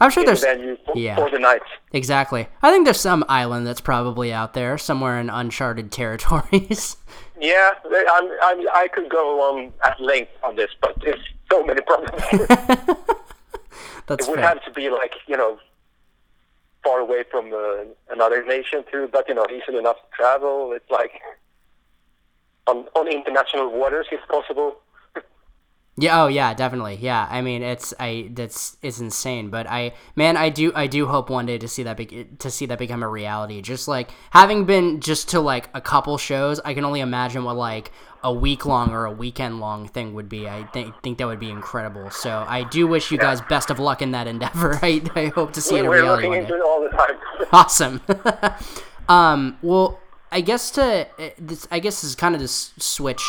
I'm 0.00 0.10
sure 0.10 0.24
there's 0.24 0.42
venue 0.42 0.76
for, 0.84 0.96
yeah. 0.96 1.16
for 1.16 1.30
the 1.30 1.38
night. 1.38 1.62
Exactly. 1.92 2.48
I 2.62 2.70
think 2.70 2.84
there's 2.84 3.00
some 3.00 3.24
island 3.28 3.66
that's 3.66 3.80
probably 3.80 4.32
out 4.32 4.52
there 4.52 4.76
somewhere 4.76 5.18
in 5.18 5.30
uncharted 5.30 5.90
territories. 5.90 6.96
Yeah, 7.38 7.72
I'm, 7.84 8.30
I'm, 8.42 8.66
I 8.72 8.88
could 8.90 9.10
go 9.10 9.42
on 9.42 9.70
at 9.84 10.00
length 10.00 10.30
on 10.42 10.56
this, 10.56 10.70
but 10.80 10.96
there's 11.02 11.20
so 11.52 11.62
many 11.64 11.82
problems. 11.82 12.22
that's 14.06 14.26
it 14.26 14.30
would 14.30 14.38
fair. 14.38 14.48
have 14.48 14.64
to 14.64 14.70
be 14.70 14.88
like, 14.88 15.12
you 15.26 15.36
know, 15.36 15.58
far 16.86 17.00
away 17.00 17.24
from 17.32 17.44
uh, 17.52 17.84
another 18.14 18.40
nation 18.44 18.84
too, 18.92 19.08
but, 19.12 19.28
you 19.28 19.34
know, 19.34 19.46
easily 19.56 19.78
enough 19.78 19.96
to 19.96 20.08
travel. 20.16 20.72
It's 20.76 20.90
like 20.98 21.14
on, 22.68 22.76
on 22.94 23.08
international 23.08 23.66
waters 23.72 24.06
if 24.12 24.20
possible. 24.28 24.76
Yeah, 25.98 26.22
oh 26.22 26.26
yeah, 26.26 26.52
definitely. 26.52 26.98
Yeah. 27.00 27.26
I 27.30 27.40
mean, 27.40 27.62
it's 27.62 27.94
I 27.98 28.28
that's 28.32 28.76
it's 28.82 29.00
insane, 29.00 29.48
but 29.48 29.66
I 29.66 29.94
man, 30.14 30.36
I 30.36 30.50
do 30.50 30.70
I 30.74 30.86
do 30.86 31.06
hope 31.06 31.30
one 31.30 31.46
day 31.46 31.56
to 31.56 31.66
see 31.66 31.82
that 31.84 31.96
be, 31.96 32.26
to 32.38 32.50
see 32.50 32.66
that 32.66 32.78
become 32.78 33.02
a 33.02 33.08
reality. 33.08 33.62
Just 33.62 33.88
like 33.88 34.10
having 34.30 34.66
been 34.66 35.00
just 35.00 35.30
to 35.30 35.40
like 35.40 35.70
a 35.72 35.80
couple 35.80 36.18
shows, 36.18 36.60
I 36.64 36.74
can 36.74 36.84
only 36.84 37.00
imagine 37.00 37.44
what 37.44 37.56
like 37.56 37.92
a 38.22 38.32
week 38.32 38.66
long 38.66 38.90
or 38.90 39.06
a 39.06 39.10
weekend 39.10 39.58
long 39.58 39.88
thing 39.88 40.12
would 40.12 40.28
be. 40.28 40.46
I 40.46 40.64
think 40.64 40.94
think 41.02 41.16
that 41.16 41.26
would 41.26 41.40
be 41.40 41.48
incredible. 41.50 42.10
So 42.10 42.44
I 42.46 42.64
do 42.64 42.86
wish 42.86 43.10
you 43.10 43.16
guys 43.16 43.40
best 43.40 43.70
of 43.70 43.78
luck 43.78 44.02
in 44.02 44.10
that 44.10 44.26
endeavor. 44.26 44.78
I, 44.82 45.00
I 45.14 45.26
hope 45.28 45.54
to 45.54 45.62
see 45.62 45.76
it 45.76 45.86
a 45.86 45.88
reality. 45.88 46.28
We're 46.28 46.36
looking 46.36 46.42
into 46.42 46.54
it 46.56 46.62
all 46.62 46.82
the 46.82 46.90
time. 46.90 47.16
Awesome. 47.52 48.02
um, 49.08 49.56
well, 49.62 49.98
I 50.32 50.40
guess 50.40 50.70
to 50.72 51.06
uh, 51.18 51.30
this, 51.38 51.66
I 51.70 51.78
guess 51.78 52.00
this 52.02 52.10
is 52.10 52.14
kind 52.16 52.34
of 52.34 52.40
to 52.40 52.48
switch 52.48 53.24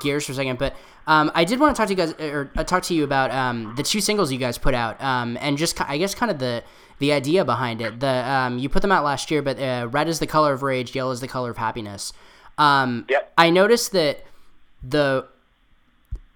gears 0.00 0.26
for 0.26 0.32
a 0.32 0.34
second, 0.36 0.58
but 0.58 0.74
um, 1.06 1.30
I 1.34 1.44
did 1.44 1.60
want 1.60 1.74
to 1.74 1.80
talk 1.80 1.88
to 1.88 1.92
you 1.94 1.96
guys 1.96 2.12
or 2.20 2.50
uh, 2.56 2.64
talk 2.64 2.82
to 2.84 2.94
you 2.94 3.04
about 3.04 3.30
um, 3.30 3.74
the 3.76 3.82
two 3.82 4.00
singles 4.00 4.32
you 4.32 4.38
guys 4.38 4.58
put 4.58 4.74
out, 4.74 5.00
um, 5.02 5.36
and 5.40 5.58
just 5.58 5.80
I 5.80 5.98
guess 5.98 6.14
kind 6.14 6.30
of 6.30 6.38
the 6.38 6.62
the 6.98 7.12
idea 7.12 7.44
behind 7.44 7.80
it. 7.80 8.00
The 8.00 8.08
um, 8.30 8.58
you 8.58 8.68
put 8.68 8.82
them 8.82 8.92
out 8.92 9.04
last 9.04 9.30
year, 9.30 9.42
but 9.42 9.58
uh, 9.60 9.88
red 9.90 10.08
is 10.08 10.18
the 10.18 10.26
color 10.26 10.52
of 10.52 10.62
rage, 10.62 10.94
yellow 10.94 11.10
is 11.12 11.20
the 11.20 11.28
color 11.28 11.50
of 11.50 11.56
happiness. 11.58 12.12
Um, 12.58 13.04
Yep. 13.08 13.32
I 13.36 13.50
noticed 13.50 13.92
that 13.92 14.24
the 14.82 15.26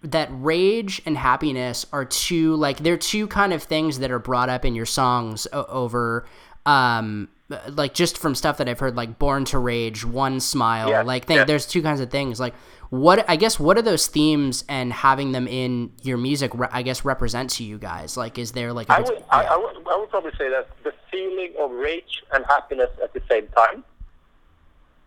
that 0.02 0.28
rage 0.32 1.02
and 1.04 1.16
happiness 1.16 1.84
are 1.92 2.04
two 2.04 2.54
like 2.56 2.78
they're 2.78 2.96
two 2.96 3.26
kind 3.26 3.52
of 3.52 3.62
things 3.62 3.98
that 3.98 4.10
are 4.10 4.18
brought 4.18 4.48
up 4.48 4.64
in 4.64 4.74
your 4.74 4.86
songs 4.86 5.46
o- 5.52 5.66
over 5.68 6.24
um 6.64 7.28
Uh, 7.50 7.58
like 7.74 7.94
just 7.94 8.16
from 8.16 8.34
stuff 8.34 8.58
that 8.58 8.68
I've 8.68 8.78
heard 8.78 8.94
like 8.96 9.18
born 9.18 9.44
to 9.46 9.58
rage 9.58 10.04
one 10.04 10.38
smile 10.38 10.90
Yeah, 10.90 11.02
like 11.02 11.26
thing, 11.26 11.38
yeah. 11.38 11.44
there's 11.44 11.66
two 11.66 11.82
kinds 11.82 12.00
of 12.00 12.10
things 12.10 12.38
like 12.38 12.54
what 12.90 13.28
I 13.28 13.36
guess 13.36 13.58
what 13.58 13.76
are 13.76 13.82
those 13.82 14.06
themes 14.06 14.64
and 14.68 14.92
having 14.92 15.32
them 15.32 15.48
in 15.48 15.92
your 16.02 16.16
music 16.16 16.52
re- 16.54 16.68
I 16.70 16.82
guess 16.82 17.04
represent 17.04 17.50
to 17.50 17.64
you 17.64 17.78
guys 17.78 18.16
like 18.16 18.38
is 18.38 18.52
there 18.52 18.72
like 18.72 18.88
a 18.88 18.92
I 18.92 19.00
would, 19.00 19.24
I, 19.30 19.44
I, 19.44 19.56
would, 19.56 19.76
I 19.88 19.96
would 19.96 20.10
probably 20.10 20.32
say 20.38 20.48
that 20.50 20.68
the 20.84 20.92
feeling 21.10 21.52
of 21.58 21.70
rage 21.72 22.22
and 22.32 22.44
happiness 22.46 22.90
at 23.02 23.12
the 23.12 23.22
same 23.28 23.48
time. 23.48 23.84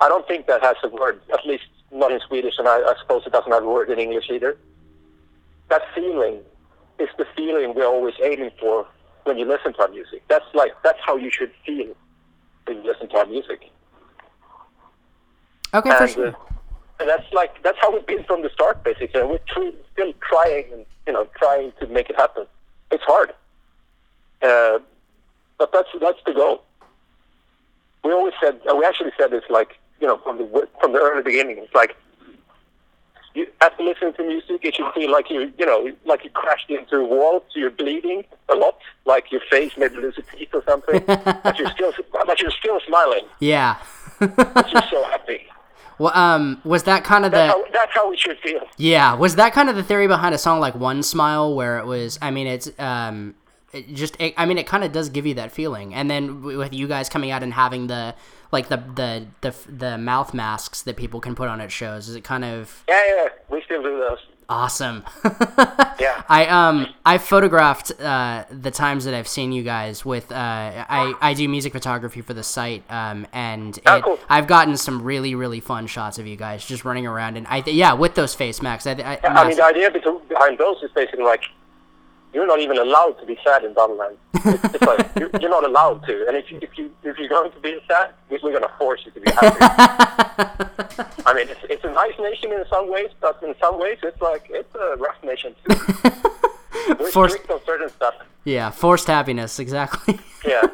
I 0.01 0.09
don't 0.09 0.27
think 0.27 0.47
that 0.47 0.61
has 0.61 0.75
a 0.83 0.89
word, 0.89 1.21
at 1.31 1.45
least 1.45 1.63
not 1.91 2.11
in 2.11 2.19
Swedish, 2.27 2.55
and 2.57 2.67
I, 2.67 2.75
I 2.75 2.93
suppose 2.99 3.23
it 3.25 3.31
doesn't 3.31 3.51
have 3.51 3.63
a 3.63 3.69
word 3.69 3.89
in 3.89 3.99
English 3.99 4.25
either. 4.29 4.57
That 5.69 5.83
feeling 5.95 6.39
is 6.99 7.07
the 7.17 7.25
feeling 7.37 7.73
we're 7.73 7.85
always 7.85 8.15
aiming 8.21 8.51
for 8.59 8.85
when 9.23 9.37
you 9.37 9.45
listen 9.45 9.73
to 9.73 9.81
our 9.83 9.87
music. 9.87 10.23
That's 10.27 10.45
like 10.53 10.73
that's 10.83 10.99
how 11.05 11.15
you 11.15 11.31
should 11.31 11.51
feel 11.65 11.95
you 12.67 12.83
listen 12.83 13.09
to 13.09 13.17
our 13.17 13.25
music. 13.25 13.69
okay 15.73 15.89
for 15.89 16.03
and, 16.03 16.11
sure 16.11 16.27
uh, 16.29 16.53
and 16.99 17.09
that's 17.09 17.31
like 17.33 17.61
that's 17.63 17.77
how 17.81 17.91
we've 17.91 18.05
been 18.05 18.23
from 18.23 18.43
the 18.43 18.49
start, 18.49 18.83
basically. 18.83 19.19
And 19.19 19.29
we're 19.29 19.39
tr- 19.39 19.75
still 19.91 20.13
trying 20.21 20.71
and 20.71 20.85
you 21.05 21.13
know 21.13 21.27
trying 21.37 21.73
to 21.79 21.87
make 21.87 22.09
it 22.09 22.15
happen. 22.15 22.45
It's 22.91 23.03
hard, 23.03 23.33
uh, 24.41 24.79
but 25.57 25.71
that's 25.73 25.89
that's 25.99 26.19
the 26.25 26.33
goal. 26.33 26.63
We 28.03 28.11
always 28.11 28.33
said, 28.41 28.59
we 28.65 28.85
actually 28.85 29.11
said 29.17 29.31
this 29.31 29.43
like 29.49 29.79
you 29.99 30.07
know 30.07 30.17
from 30.19 30.37
the 30.37 30.67
from 30.79 30.93
the 30.93 30.99
early 30.99 31.23
beginning. 31.23 31.57
It's 31.57 31.73
like 31.73 31.97
you 33.33 33.47
after 33.61 33.83
listening 33.83 34.13
to 34.13 34.23
music, 34.23 34.59
it 34.63 34.75
should 34.75 34.91
feel 34.93 35.11
like 35.11 35.29
you 35.29 35.51
you 35.57 35.65
know 35.65 35.89
like 36.05 36.23
you 36.23 36.29
crashed 36.31 36.69
into 36.69 36.97
a 36.97 37.03
wall, 37.05 37.43
so 37.51 37.59
you're 37.59 37.69
bleeding 37.71 38.23
a 38.49 38.55
lot, 38.55 38.77
like 39.05 39.31
your 39.31 39.41
face 39.49 39.71
maybe 39.77 39.95
lose 39.95 40.17
a 40.17 40.21
teeth 40.35 40.49
or 40.53 40.63
something, 40.67 41.03
but 41.07 41.57
you're 41.57 41.69
still 41.71 41.91
but 42.25 42.39
you're 42.41 42.51
still 42.51 42.79
smiling. 42.87 43.25
yeah 43.39 43.77
But 44.19 44.71
you're 44.71 44.81
so 44.89 45.03
happy. 45.05 45.47
well 45.99 46.15
um 46.17 46.59
was 46.63 46.83
that 46.83 47.03
kind 47.03 47.25
of 47.25 47.31
the 47.31 47.37
That's 47.37 47.53
how, 47.53 47.65
that's 47.71 47.93
how 47.93 48.09
we 48.09 48.17
should 48.17 48.37
feel. 48.39 48.61
Yeah, 48.77 49.13
was 49.15 49.35
that 49.35 49.53
kind 49.53 49.69
of 49.69 49.75
the 49.75 49.83
theory 49.83 50.07
behind 50.07 50.33
a 50.35 50.37
song 50.37 50.59
like 50.59 50.75
One 50.75 51.03
Smile, 51.03 51.55
where 51.55 51.77
it 51.79 51.85
was? 51.85 52.17
I 52.21 52.31
mean, 52.31 52.47
it's 52.47 52.69
um, 52.79 53.35
it 53.71 53.93
just 53.93 54.15
it, 54.19 54.33
I 54.37 54.45
mean, 54.45 54.57
it 54.57 54.67
kind 54.67 54.83
of 54.83 54.91
does 54.91 55.09
give 55.09 55.25
you 55.25 55.33
that 55.35 55.51
feeling, 55.51 55.93
and 55.93 56.09
then 56.09 56.41
with 56.41 56.73
you 56.73 56.87
guys 56.87 57.09
coming 57.09 57.31
out 57.31 57.43
and 57.43 57.53
having 57.53 57.87
the 57.87 58.15
like 58.53 58.69
the 58.69 58.77
the 58.95 59.25
the 59.41 59.53
the 59.69 59.97
mouth 59.97 60.33
masks 60.33 60.81
that 60.83 60.95
people 60.95 61.19
can 61.19 61.35
put 61.35 61.49
on 61.49 61.59
at 61.59 61.71
shows, 61.71 62.07
is 62.07 62.15
it 62.15 62.23
kind 62.23 62.45
of 62.45 62.83
Yeah, 62.87 63.01
yeah, 63.15 63.27
we 63.49 63.61
still 63.63 63.83
do 63.83 63.97
those. 63.99 64.19
awesome? 64.47 65.03
Yeah. 65.99 66.23
I 66.27 66.47
um 66.47 66.87
I 67.05 67.17
photographed 67.17 67.91
uh, 68.01 68.43
the 68.49 68.71
times 68.71 69.05
that 69.05 69.13
I've 69.13 69.27
seen 69.27 69.51
you 69.53 69.63
guys 69.63 70.03
with 70.03 70.31
uh, 70.31 70.35
I 70.35 71.13
I 71.21 71.33
do 71.33 71.47
music 71.47 71.71
photography 71.71 72.19
for 72.21 72.33
the 72.33 72.43
site 72.43 72.83
um 72.91 73.25
and 73.31 73.79
Oh, 73.85 73.97
it- 73.97 74.03
cool. 74.03 74.19
I've 74.29 74.47
gotten 74.47 74.75
some 74.75 75.01
really 75.03 75.33
really 75.35 75.59
fun 75.61 75.87
shots 75.87 76.17
of 76.19 76.27
you 76.27 76.35
guys 76.35 76.65
just 76.65 76.83
running 76.83 77.07
around 77.07 77.37
and 77.37 77.47
I 77.47 77.61
th- 77.61 77.75
yeah 77.77 77.93
with 77.93 78.15
those 78.15 78.33
face 78.35 78.61
masks 78.61 78.85
I, 78.87 78.91
I, 78.93 79.19
I 79.23 79.47
mean, 79.47 79.55
the 79.55 79.63
idea 79.63 79.89
behind 79.91 80.57
those 80.57 80.77
is 80.83 80.91
basically 80.91 81.23
like 81.23 81.43
you're 82.33 82.47
not 82.47 82.59
even 82.59 82.77
allowed 82.77 83.13
to 83.19 83.25
be 83.25 83.37
sad 83.43 83.63
in 83.63 83.73
Dada 83.73 83.93
Land. 83.93 84.17
It's, 84.45 84.63
it's 84.75 84.81
like 84.81 85.09
you're, 85.17 85.29
you're 85.39 85.49
not 85.49 85.63
allowed 85.63 86.05
to, 86.07 86.25
and 86.27 86.35
if 86.35 86.51
you, 86.51 86.59
if 86.61 86.77
you 86.77 86.91
if 87.03 87.17
you're 87.17 87.29
going 87.29 87.51
to 87.51 87.59
be 87.59 87.79
sad, 87.87 88.11
we- 88.29 88.39
we're 88.43 88.51
going 88.51 88.63
to 88.63 88.71
force 88.77 89.01
you 89.05 89.11
to 89.11 89.19
be 89.21 89.31
happy. 89.31 89.57
I 91.25 91.33
mean, 91.33 91.47
it's, 91.49 91.61
it's 91.69 91.83
a 91.85 91.91
nice 91.91 92.17
nation 92.19 92.51
in 92.51 92.65
some 92.69 92.89
ways, 92.91 93.09
but 93.21 93.41
in 93.43 93.55
some 93.59 93.79
ways, 93.79 93.99
it's 94.03 94.21
like 94.21 94.47
it's 94.49 94.73
a 94.75 94.95
rough 94.97 95.21
nation 95.23 95.55
too. 95.67 95.75
Forced- 97.11 97.37
certain 97.65 97.89
stuff. 97.89 98.15
yeah 98.45 98.69
forced 98.69 99.07
happiness 99.07 99.59
exactly 99.59 100.19
Yeah. 100.45 100.67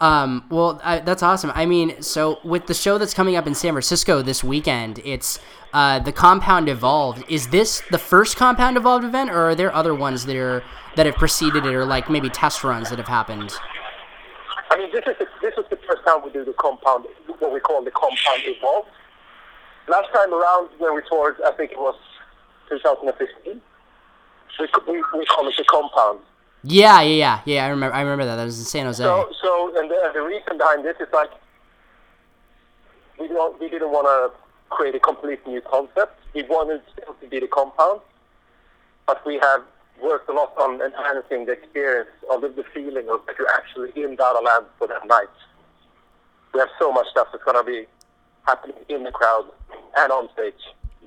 Um, 0.00 0.44
well, 0.50 0.80
I, 0.84 0.98
that's 1.00 1.22
awesome. 1.22 1.50
I 1.54 1.64
mean, 1.66 2.02
so 2.02 2.38
with 2.44 2.66
the 2.66 2.74
show 2.74 2.98
that's 2.98 3.14
coming 3.14 3.36
up 3.36 3.46
in 3.46 3.54
San 3.54 3.72
Francisco 3.72 4.20
this 4.22 4.44
weekend, 4.44 5.00
it's 5.04 5.40
uh, 5.72 5.98
the 5.98 6.12
Compound 6.12 6.68
Evolved. 6.68 7.24
Is 7.28 7.48
this 7.48 7.82
the 7.90 7.98
first 7.98 8.36
Compound 8.36 8.76
Evolved 8.76 9.04
event, 9.04 9.30
or 9.30 9.48
are 9.48 9.54
there 9.54 9.74
other 9.74 9.94
ones 9.94 10.26
that 10.26 10.36
are 10.36 10.62
that 10.96 11.06
have 11.06 11.16
preceded 11.16 11.64
it, 11.64 11.74
or 11.74 11.84
like 11.84 12.08
maybe 12.10 12.28
test 12.28 12.62
runs 12.62 12.90
that 12.90 12.98
have 12.98 13.08
happened? 13.08 13.50
I 14.70 14.76
mean, 14.76 14.92
this 14.92 15.04
is 15.06 15.16
the, 15.18 15.26
this 15.40 15.54
is 15.56 15.64
the 15.70 15.78
first 15.88 16.04
time 16.06 16.22
we 16.22 16.30
do 16.30 16.44
the 16.44 16.52
compound, 16.52 17.06
what 17.38 17.52
we 17.52 17.58
call 17.58 17.82
the 17.82 17.90
compound 17.90 18.42
Evolved. 18.44 18.88
Last 19.88 20.08
time 20.14 20.32
around 20.34 20.68
when 20.78 20.94
we 20.94 21.00
toured, 21.08 21.36
I 21.44 21.52
think 21.52 21.72
it 21.72 21.78
was 21.78 21.96
2015. 22.68 23.60
We, 24.58 24.66
we, 24.86 25.04
we 25.16 25.26
call 25.26 25.46
it 25.48 25.54
the 25.56 25.64
compound. 25.64 26.20
Yeah, 26.64 27.00
yeah, 27.00 27.14
yeah, 27.14 27.40
yeah. 27.44 27.66
I 27.66 27.68
remember. 27.68 27.94
I 27.94 28.00
remember 28.00 28.24
that. 28.26 28.36
That 28.36 28.44
was 28.44 28.58
in 28.58 28.64
San 28.64 28.86
Jose. 28.86 29.02
So, 29.02 29.30
so, 29.40 29.78
and 29.78 29.90
the, 29.90 29.96
and 30.04 30.14
the 30.14 30.22
reason 30.22 30.58
behind 30.58 30.84
this 30.84 30.96
is 31.00 31.06
like 31.12 31.30
we 33.18 33.28
don't, 33.28 33.58
we 33.60 33.68
didn't 33.68 33.90
want 33.90 34.06
to 34.06 34.36
create 34.74 34.94
a 34.94 35.00
complete 35.00 35.46
new 35.46 35.60
concept. 35.60 36.18
We 36.34 36.42
wanted 36.42 36.82
still 36.92 37.14
to 37.14 37.26
be 37.28 37.40
the 37.40 37.46
compound, 37.46 38.00
but 39.06 39.24
we 39.24 39.38
have 39.38 39.62
worked 40.02 40.28
a 40.28 40.32
lot 40.32 40.52
on 40.58 40.80
enhancing 40.80 41.46
the 41.46 41.52
experience 41.52 42.10
of 42.30 42.40
the, 42.42 42.48
the 42.48 42.64
feeling 42.74 43.08
of 43.08 43.20
that 43.26 43.36
you're 43.38 43.50
actually 43.50 43.90
in 44.00 44.16
Dada 44.16 44.40
Land 44.44 44.66
for 44.78 44.86
that 44.88 45.06
night. 45.06 45.28
We 46.54 46.60
have 46.60 46.68
so 46.78 46.92
much 46.92 47.06
stuff 47.10 47.28
that's 47.32 47.44
gonna 47.44 47.64
be 47.64 47.86
happening 48.46 48.76
in 48.88 49.04
the 49.04 49.10
crowd 49.10 49.44
and 49.96 50.12
on 50.12 50.28
stage 50.32 50.54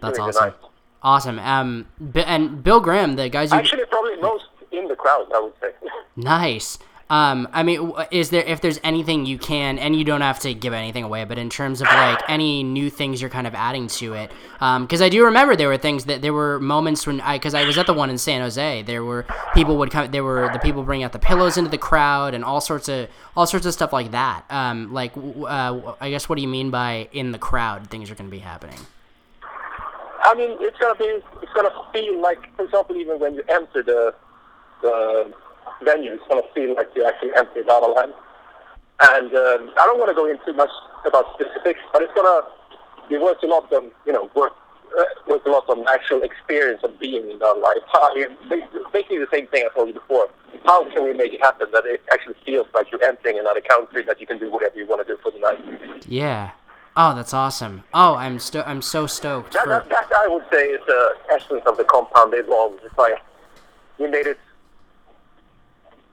That's 0.01 0.19
awesome. 0.19 0.53
Awesome. 1.03 1.39
Um, 1.39 1.87
B- 2.11 2.23
and 2.23 2.63
Bill 2.63 2.79
Graham, 2.79 3.15
the 3.15 3.29
guys 3.29 3.51
you 3.51 3.57
Actually, 3.57 3.85
probably 3.85 4.17
most 4.17 4.45
in 4.71 4.87
the 4.87 4.95
crowd, 4.95 5.27
I 5.33 5.39
would 5.39 5.53
say. 5.61 5.71
Nice. 6.17 6.77
Um, 7.09 7.47
I 7.51 7.63
mean, 7.63 7.91
is 8.11 8.29
there 8.29 8.43
if 8.43 8.61
there's 8.61 8.79
anything 8.85 9.25
you 9.25 9.37
can, 9.37 9.77
and 9.79 9.93
you 9.95 10.05
don't 10.05 10.21
have 10.21 10.39
to 10.39 10.53
give 10.53 10.71
anything 10.71 11.03
away, 11.03 11.25
but 11.25 11.37
in 11.37 11.49
terms 11.49 11.81
of 11.81 11.87
like 11.87 12.21
any 12.29 12.63
new 12.63 12.89
things 12.89 13.19
you're 13.19 13.29
kind 13.29 13.45
of 13.47 13.53
adding 13.53 13.87
to 13.87 14.13
it, 14.13 14.31
because 14.59 15.01
I 15.01 15.09
do 15.09 15.25
remember 15.25 15.57
there 15.57 15.67
were 15.67 15.77
things 15.77 16.05
that 16.05 16.21
there 16.21 16.31
were 16.31 16.57
moments 16.59 17.05
when 17.05 17.19
I, 17.19 17.37
because 17.37 17.53
I 17.53 17.65
was 17.65 17.77
at 17.77 17.85
the 17.85 17.93
one 17.93 18.09
in 18.09 18.17
San 18.17 18.39
Jose, 18.41 18.83
there 18.83 19.03
were 19.03 19.25
people 19.53 19.75
would 19.77 19.91
come, 19.91 20.09
there 20.11 20.23
were 20.23 20.49
the 20.53 20.59
people 20.59 20.83
bringing 20.83 21.03
out 21.03 21.11
the 21.11 21.19
pillows 21.19 21.57
into 21.57 21.69
the 21.69 21.77
crowd 21.77 22.33
and 22.33 22.45
all 22.45 22.61
sorts 22.61 22.87
of 22.87 23.09
all 23.35 23.45
sorts 23.45 23.65
of 23.65 23.73
stuff 23.73 23.91
like 23.91 24.11
that. 24.11 24.45
Um, 24.49 24.93
like, 24.93 25.11
uh, 25.17 25.93
I 25.99 26.11
guess 26.11 26.29
what 26.29 26.35
do 26.37 26.41
you 26.41 26.47
mean 26.47 26.71
by 26.71 27.09
in 27.11 27.33
the 27.33 27.39
crowd 27.39 27.89
things 27.89 28.09
are 28.09 28.15
going 28.15 28.29
to 28.29 28.31
be 28.31 28.39
happening? 28.39 28.79
I 30.23 30.35
mean, 30.35 30.57
it's 30.59 30.77
gonna 30.77 30.95
be, 30.95 31.05
it's 31.41 31.53
gonna 31.53 31.73
feel 31.93 32.21
like, 32.21 32.39
for 32.55 32.65
example, 32.65 32.95
even 32.95 33.19
when 33.19 33.35
you 33.35 33.43
enter 33.49 33.83
the 33.83 34.13
the 34.81 35.33
venue, 35.83 36.13
it's 36.13 36.23
gonna 36.29 36.47
feel 36.53 36.75
like 36.75 36.89
you 36.95 37.05
actually 37.05 37.31
enter 37.35 37.63
Dada 37.63 37.87
Land. 37.87 38.13
And 39.01 39.33
um, 39.33 39.73
I 39.79 39.85
don't 39.85 39.97
want 39.97 40.09
to 40.09 40.15
go 40.15 40.29
into 40.29 40.53
much 40.53 40.69
about 41.05 41.25
specifics, 41.33 41.79
but 41.91 42.03
it's 42.03 42.13
gonna 42.13 42.41
we 43.09 43.17
worked 43.17 43.43
a 43.43 43.47
lot 43.47 43.71
on, 43.73 43.91
you 44.05 44.13
know, 44.13 44.29
work 44.35 44.53
uh, 44.97 45.03
worked 45.27 45.47
a 45.47 45.51
lot 45.51 45.67
on 45.69 45.85
actual 45.87 46.21
experience 46.21 46.81
of 46.83 46.99
being 46.99 47.29
in 47.29 47.39
Land. 47.39 47.81
How, 47.91 48.13
basically 48.91 49.19
the 49.19 49.27
same 49.31 49.47
thing 49.47 49.65
I 49.69 49.73
told 49.73 49.87
you 49.87 49.93
before. 49.93 50.29
How 50.65 50.89
can 50.91 51.03
we 51.03 51.13
make 51.13 51.33
it 51.33 51.41
happen 51.41 51.67
that 51.73 51.85
it 51.85 52.01
actually 52.11 52.35
feels 52.45 52.67
like 52.73 52.91
you're 52.91 53.03
entering 53.03 53.39
another 53.39 53.61
country 53.61 54.03
that 54.03 54.19
you 54.19 54.27
can 54.27 54.37
do 54.37 54.51
whatever 54.51 54.77
you 54.77 54.85
want 54.85 55.05
to 55.05 55.13
do 55.13 55.19
for 55.23 55.31
the 55.31 55.39
night? 55.39 56.05
Yeah. 56.07 56.51
Oh, 56.97 57.15
that's 57.15 57.33
awesome. 57.33 57.83
Oh, 57.93 58.15
I'm 58.15 58.37
sto- 58.39 58.63
I'm 58.65 58.81
so 58.81 59.07
stoked. 59.07 59.53
That, 59.53 59.63
For- 59.63 59.69
that, 59.69 59.89
that 59.89 60.11
I 60.13 60.27
would 60.27 60.43
say 60.51 60.67
is 60.67 60.81
the 60.87 61.15
essence 61.31 61.61
of 61.65 61.77
the 61.77 61.85
compound 61.85 62.33
evolved. 62.35 62.81
It's 62.83 62.97
like 62.97 63.21
you 63.97 64.09
made 64.09 64.27
it 64.27 64.37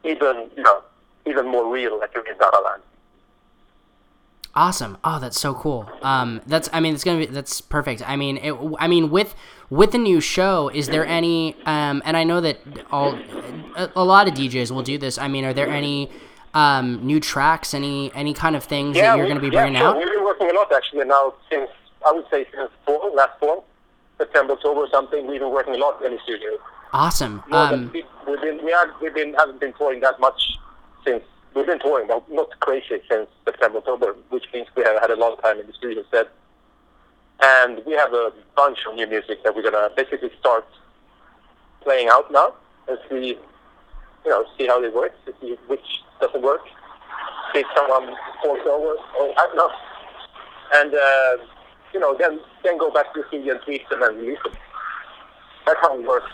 even, 0.05 0.51
you 0.57 0.63
know, 0.63 0.83
even 1.27 1.49
more 1.49 1.71
real, 1.71 1.99
like 1.99 2.15
you're 2.15 2.27
in 2.27 2.39
Dada 2.39 2.59
Land. 2.65 2.83
Awesome. 4.55 4.99
Oh, 5.05 5.19
that's 5.21 5.39
so 5.39 5.55
cool. 5.55 5.89
Um, 6.03 6.41
that's 6.47 6.69
I 6.73 6.81
mean, 6.81 6.95
it's 6.95 7.05
gonna 7.05 7.19
be 7.19 7.27
that's 7.27 7.61
perfect. 7.61 8.09
I 8.09 8.17
mean, 8.17 8.39
it, 8.39 8.55
I 8.79 8.89
mean, 8.89 9.11
with 9.11 9.35
with 9.71 9.93
the 9.93 9.99
new 9.99 10.21
show, 10.21 10.69
is 10.69 10.89
there 10.89 11.07
any? 11.07 11.55
Um, 11.67 12.03
and 12.05 12.17
I 12.17 12.25
know 12.25 12.41
that 12.41 12.59
all 12.91 13.15
a, 13.77 13.91
a 13.95 14.05
lot 14.05 14.27
of 14.27 14.35
DJs 14.35 14.71
will 14.71 14.83
do 14.83 14.97
this. 14.99 15.19
I 15.19 15.29
mean, 15.29 15.45
are 15.45 15.53
there 15.53 15.69
any 15.69 16.11
um 16.55 17.05
new 17.07 17.21
tracks? 17.21 17.75
Any 17.75 18.13
any 18.15 18.35
kind 18.35 18.57
of 18.57 18.65
things 18.65 18.97
that 18.97 19.17
you're 19.17 19.29
gonna 19.29 19.41
be 19.41 19.49
yeah, 19.49 19.63
bringing 19.63 19.79
sure. 19.81 19.89
out? 19.89 19.97
We've 19.99 20.07
been 20.07 20.25
working 20.25 20.51
a 20.51 20.55
lot 20.55 20.73
actually 20.73 21.05
now 21.05 21.35
since 21.51 21.71
I 22.07 22.13
would 22.13 22.27
say 22.31 22.47
since 22.55 22.71
fall, 22.85 23.15
last 23.15 23.39
fall, 23.41 23.65
September, 24.19 24.55
October 24.55 24.81
or 24.81 24.89
something. 24.91 25.27
We've 25.27 25.41
been 25.41 25.51
working 25.53 25.75
a 25.75 25.79
lot 25.79 26.03
in 26.05 26.13
the 26.13 26.21
studio. 26.23 26.51
Awesome. 26.93 27.43
Um, 27.53 27.91
we- 27.93 28.05
we've 28.27 28.41
been 28.41 28.65
we 28.65 28.71
have 28.73 28.89
we've 29.01 29.15
been 29.15 29.35
haven't 29.35 29.61
been 29.61 29.73
touring 29.75 30.01
that 30.01 30.19
much 30.21 30.41
since 31.05 31.23
we've 31.55 31.67
been 31.67 31.79
touring, 31.81 32.07
but 32.07 32.31
not 32.31 32.49
crazy 32.61 33.01
since 33.11 33.29
September, 33.45 33.79
October, 33.79 34.15
which 34.31 34.45
means 34.53 34.69
we 34.75 34.83
have 34.85 35.01
had 35.01 35.11
a 35.11 35.17
long 35.17 35.37
time 35.39 35.59
in 35.61 35.67
the 35.67 35.73
studio 35.73 36.01
instead. 36.01 36.29
And 37.41 37.81
we 37.87 37.93
have 37.93 38.13
a 38.13 38.33
bunch 38.57 38.79
of 38.89 38.95
new 38.97 39.07
music 39.07 39.43
that 39.45 39.55
we're 39.55 39.63
gonna 39.63 39.91
basically 39.97 40.31
start 40.41 40.67
playing 41.83 42.09
out 42.09 42.31
now 42.33 42.55
and 42.89 42.99
see, 43.09 43.39
you 44.29 44.35
know, 44.35 44.45
see 44.59 44.67
how 44.67 44.83
it 44.85 44.95
works, 44.95 45.17
to 45.25 45.33
see 45.41 45.57
which 45.69 45.81
doesn't 46.21 46.43
work, 46.43 46.61
see 47.55 47.61
if 47.61 47.67
someone 47.75 48.15
falls 48.43 48.59
over, 48.67 48.95
or 49.19 49.33
I 49.39 49.47
don't 49.47 49.57
know. 49.57 49.71
And 50.75 50.95
uh, 50.95 51.45
you 51.95 52.01
know, 52.01 52.15
then 52.19 52.39
then 52.63 52.77
go 52.77 52.91
back 52.91 53.15
to 53.15 53.23
the 53.23 53.29
studio 53.29 53.55
and 53.55 53.63
tweak 53.65 53.89
them 53.89 54.03
and 54.03 54.19
release 54.19 54.39
them. 54.45 54.53
That's 55.65 55.81
how 55.81 55.99
it 55.99 56.07
works. 56.07 56.31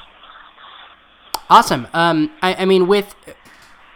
Awesome. 1.49 1.87
Um, 1.93 2.33
I, 2.43 2.55
I 2.55 2.65
mean, 2.65 2.89
with 2.89 3.15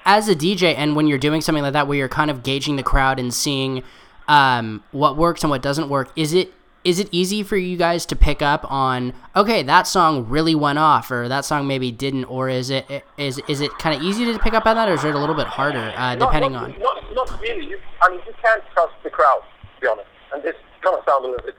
as 0.05 0.29
a 0.29 0.37
DJ, 0.37 0.77
and 0.77 0.95
when 0.95 1.09
you're 1.09 1.19
doing 1.19 1.41
something 1.41 1.65
like 1.65 1.73
that, 1.73 1.89
where 1.89 1.99
you're 1.99 2.09
kind 2.09 2.31
of 2.31 2.45
gauging 2.45 2.77
the 2.77 2.85
crowd 2.85 3.19
and 3.19 3.35
seeing 3.35 3.83
um, 4.29 4.85
what 4.93 5.17
works 5.17 5.43
and 5.43 5.51
what 5.51 5.61
doesn't 5.61 5.89
work, 5.89 6.13
is 6.15 6.33
it 6.35 6.53
is 6.89 6.99
it 6.99 7.09
easy 7.13 7.43
for 7.43 7.59
you 7.59 7.77
guys 7.77 8.07
to 8.07 8.17
pick 8.17 8.41
up 8.41 8.65
on? 8.73 9.13
Okay, 9.37 9.63
that 9.63 9.87
song 9.87 10.27
really 10.27 10.55
went 10.55 10.79
off, 10.79 11.11
or 11.11 11.29
that 11.29 11.45
song 11.45 11.67
maybe 11.67 11.93
didn't, 11.93 12.25
or 12.25 12.49
is 12.49 12.71
it 12.71 13.05
is 13.19 13.39
is 13.47 13.61
it 13.61 13.71
kind 13.79 13.95
of 13.95 14.03
easy 14.03 14.25
to 14.25 14.39
pick 14.39 14.55
up 14.55 14.65
on 14.65 14.77
that, 14.77 14.89
or 14.89 14.95
is 14.95 15.05
it 15.05 15.15
a 15.15 15.19
little 15.19 15.35
bit 15.35 15.47
harder 15.47 15.93
uh, 15.95 16.17
depending 16.17 16.53
not, 16.53 16.65
on? 16.65 16.79
Not, 16.81 17.15
not 17.15 17.41
really. 17.43 17.67
You, 17.67 17.79
I 18.01 18.09
mean, 18.09 18.21
you 18.27 18.33
can't 18.43 18.63
trust 18.73 18.95
the 19.05 19.11
crowd, 19.11 19.43
to 19.75 19.81
be 19.83 19.87
honest. 19.87 20.09
And 20.33 20.43
this 20.43 20.55
gonna 20.81 21.03
sound 21.07 21.27
a 21.27 21.29
little 21.29 21.45
bit 21.45 21.57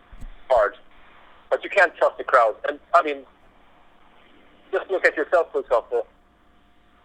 hard, 0.50 0.78
but 1.52 1.64
you 1.64 1.70
can't 1.70 1.96
trust 1.96 2.18
the 2.18 2.24
crowd. 2.24 2.56
And 2.68 2.80
I 2.96 3.04
mean, 3.04 3.18
just 4.72 4.90
look 4.90 5.06
at 5.06 5.16
yourself, 5.16 5.52
for 5.52 5.60
example. 5.60 6.08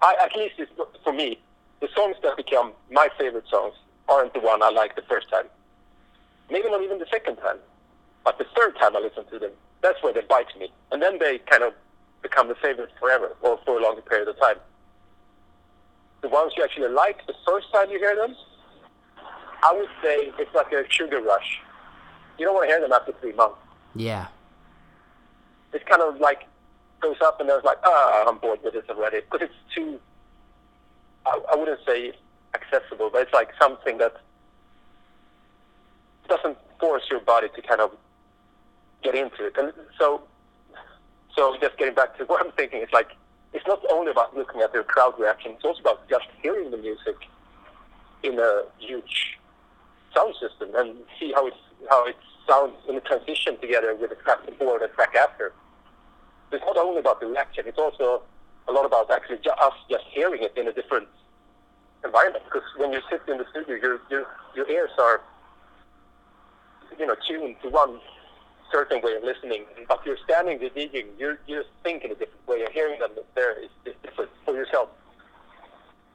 I, 0.01 0.17
at 0.23 0.35
least 0.35 0.55
it's, 0.57 0.73
for 1.03 1.13
me, 1.13 1.41
the 1.81 1.89
songs 1.95 2.17
that 2.23 2.39
become 2.39 2.73
my 2.91 3.09
favorite 3.19 3.45
songs 3.51 3.75
aren't 4.09 4.33
the 4.33 4.41
one 4.41 4.63
I 4.63 4.71
like 4.71 4.97
the 4.97 5.03
first 5.03 5.29
time. 5.29 5.45
Maybe 6.51 6.71
not 6.71 6.83
even 6.83 6.99
the 6.99 7.07
second 7.11 7.37
time. 7.37 7.59
But 8.25 8.39
the 8.39 8.47
third 8.57 8.77
time 8.79 8.97
I 8.97 9.01
listen 9.01 9.25
to 9.31 9.39
them, 9.39 9.51
that's 9.83 10.03
where 10.03 10.13
they 10.13 10.23
bite 10.23 10.57
me. 10.59 10.73
And 10.91 11.03
then 11.03 11.19
they 11.19 11.39
kind 11.39 11.63
of 11.63 11.75
become 12.23 12.49
the 12.49 12.55
favorite 12.55 12.91
forever 12.99 13.37
or 13.43 13.61
for 13.65 13.79
a 13.79 13.83
longer 13.83 14.01
period 14.03 14.29
of 14.29 14.39
time. 14.41 14.57
The 16.23 16.29
ones 16.29 16.55
you 16.57 16.65
actually 16.65 16.89
like 16.89 17.27
the 17.27 17.35
first 17.47 17.71
time 17.73 17.91
you 17.91 17.99
hear 17.99 18.17
them, 18.17 18.35
I 19.63 19.75
would 19.77 19.89
say 20.03 20.33
it's 20.39 20.55
like 20.55 20.73
a 20.73 20.91
sugar 20.91 21.21
rush. 21.21 21.61
You 22.39 22.47
don't 22.47 22.55
want 22.55 22.69
to 22.69 22.73
hear 22.73 22.81
them 22.81 22.93
after 22.93 23.13
three 23.21 23.35
months. 23.35 23.59
Yeah. 23.95 24.29
It's 25.75 25.85
kind 25.85 26.01
of 26.01 26.19
like 26.19 26.47
goes 27.01 27.17
up 27.23 27.39
and 27.41 27.49
then 27.49 27.57
it's 27.57 27.65
like, 27.65 27.79
ah, 27.85 28.25
I'm 28.27 28.39
bored 28.39 28.61
with 28.65 28.73
this 28.73 28.85
already. 28.89 29.21
Because 29.21 29.49
it's 29.49 29.75
too, 29.75 30.01
I, 31.27 31.39
I 31.53 31.57
wouldn't 31.57 31.81
say 31.87 32.13
accessible, 32.55 33.11
but 33.13 33.23
it's 33.23 33.35
like 33.35 33.51
something 33.61 33.99
that 33.99 34.17
doesn't 36.29 36.57
force 36.81 37.03
your 37.11 37.21
body 37.21 37.49
to 37.55 37.63
kind 37.63 37.83
of 37.83 37.91
get 39.05 39.15
into 39.15 39.47
it. 39.47 39.55
And 39.57 39.73
so, 39.99 40.23
so 41.37 41.57
just 41.61 41.77
getting 41.79 41.95
back 41.95 42.17
to 42.19 42.25
what 42.27 42.45
I'm 42.45 42.53
thinking, 42.53 42.81
it's 42.83 42.93
like 42.93 43.11
it's 43.53 43.67
not 43.69 43.81
only 43.93 44.11
about 44.11 44.37
looking 44.37 44.63
at 44.63 44.73
the 44.73 44.83
crowd 44.83 45.15
reaction; 45.19 45.53
it's 45.53 45.65
also 45.65 45.81
about 45.81 46.09
just 46.09 46.27
hearing 46.43 46.73
the 46.73 46.79
music 46.79 47.17
in 48.25 48.39
a 48.39 48.63
huge 48.79 49.39
sound 50.15 50.35
system 50.41 50.71
and 50.75 50.97
see 51.21 51.33
how 51.33 51.47
it 51.47 51.55
how 51.89 52.07
it 52.07 52.17
sounds 52.49 52.75
in 52.89 52.97
the 52.97 53.01
transition 53.03 53.59
together 53.61 53.95
with 53.95 54.11
the 54.11 54.17
track 54.17 54.45
before 54.47 54.75
and 54.75 54.83
the 54.83 54.95
track 54.95 55.15
after. 55.15 55.53
It's 56.51 56.65
not 56.65 56.77
only 56.77 57.01
about 57.01 57.21
the 57.21 57.27
reaction; 57.27 57.65
it's 57.67 57.79
also 57.79 58.23
a 58.67 58.73
lot 58.73 58.87
about 58.87 59.11
actually 59.11 59.39
ju- 59.39 59.51
us 59.51 59.75
just 59.91 60.05
hearing 60.11 60.43
it 60.43 60.53
in 60.57 60.67
a 60.67 60.73
different 60.73 61.09
environment. 62.05 62.45
Because 62.45 62.67
when 62.77 62.93
you 62.93 63.01
sit 63.11 63.23
in 63.29 63.39
the 63.39 63.47
studio, 63.51 63.77
your 63.77 64.01
your 64.11 64.27
your 64.57 64.69
ears 64.71 64.91
are 64.99 65.21
you 66.99 67.07
know 67.07 67.17
tuned 67.29 67.57
to 67.63 67.69
one 67.69 68.01
certain 68.75 69.01
way 69.03 69.15
of 69.15 69.23
listening. 69.23 69.65
But 69.89 70.05
you're 70.05 70.19
standing 70.25 70.59
you're, 71.19 71.39
you're 71.47 71.65
thinking 71.83 72.11
a 72.11 72.15
different 72.15 72.49
way. 72.49 72.59
You're 72.59 72.71
hearing 72.71 72.99
them 72.99 73.11
there 73.35 73.61
is, 73.61 73.71
is 73.85 73.95
different 74.03 74.31
for 74.45 74.55
yourself. 74.55 74.89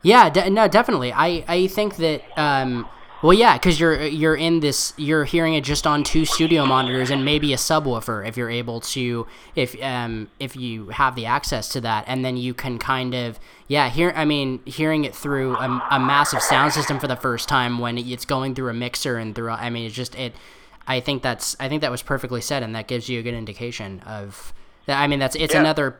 Yeah, 0.01 0.29
de- 0.29 0.49
no, 0.49 0.67
definitely. 0.67 1.11
I, 1.13 1.43
I 1.47 1.67
think 1.67 1.97
that 1.97 2.21
um, 2.37 2.87
well, 3.21 3.33
yeah, 3.33 3.57
because 3.57 3.79
you're 3.79 4.01
you're 4.01 4.35
in 4.35 4.61
this, 4.61 4.93
you're 4.95 5.25
hearing 5.25 5.53
it 5.53 5.65
just 5.65 5.85
on 5.85 6.03
two 6.03 6.23
studio 6.23 6.65
monitors 6.65 7.09
and 7.09 7.25
maybe 7.25 7.51
a 7.51 7.57
subwoofer 7.57 8.25
if 8.25 8.37
you're 8.37 8.49
able 8.49 8.79
to, 8.79 9.27
if 9.55 9.81
um 9.83 10.29
if 10.39 10.55
you 10.55 10.89
have 10.89 11.15
the 11.15 11.25
access 11.25 11.67
to 11.69 11.81
that, 11.81 12.05
and 12.07 12.23
then 12.23 12.37
you 12.37 12.53
can 12.53 12.79
kind 12.79 13.13
of 13.13 13.37
yeah, 13.67 13.89
hear. 13.89 14.13
I 14.15 14.23
mean, 14.23 14.61
hearing 14.65 15.03
it 15.03 15.13
through 15.13 15.57
a, 15.57 15.87
a 15.91 15.99
massive 15.99 16.41
sound 16.41 16.71
system 16.71 16.97
for 16.97 17.07
the 17.07 17.17
first 17.17 17.49
time 17.49 17.79
when 17.79 17.97
it's 17.97 18.25
going 18.25 18.55
through 18.55 18.69
a 18.69 18.73
mixer 18.73 19.17
and 19.17 19.35
through. 19.35 19.51
I 19.51 19.69
mean, 19.69 19.85
it's 19.85 19.95
just 19.95 20.15
it. 20.15 20.33
I 20.87 20.99
think 20.99 21.21
that's 21.23 21.55
I 21.59 21.69
think 21.69 21.81
that 21.81 21.91
was 21.91 22.01
perfectly 22.01 22.41
said, 22.41 22.63
and 22.63 22.75
that 22.75 22.87
gives 22.87 23.09
you 23.09 23.19
a 23.19 23.23
good 23.23 23.33
indication 23.35 23.99
of. 24.01 24.53
I 24.87 25.05
mean, 25.07 25.19
that's 25.19 25.35
it's 25.35 25.53
Yeah. 25.53 25.59
another 25.59 25.99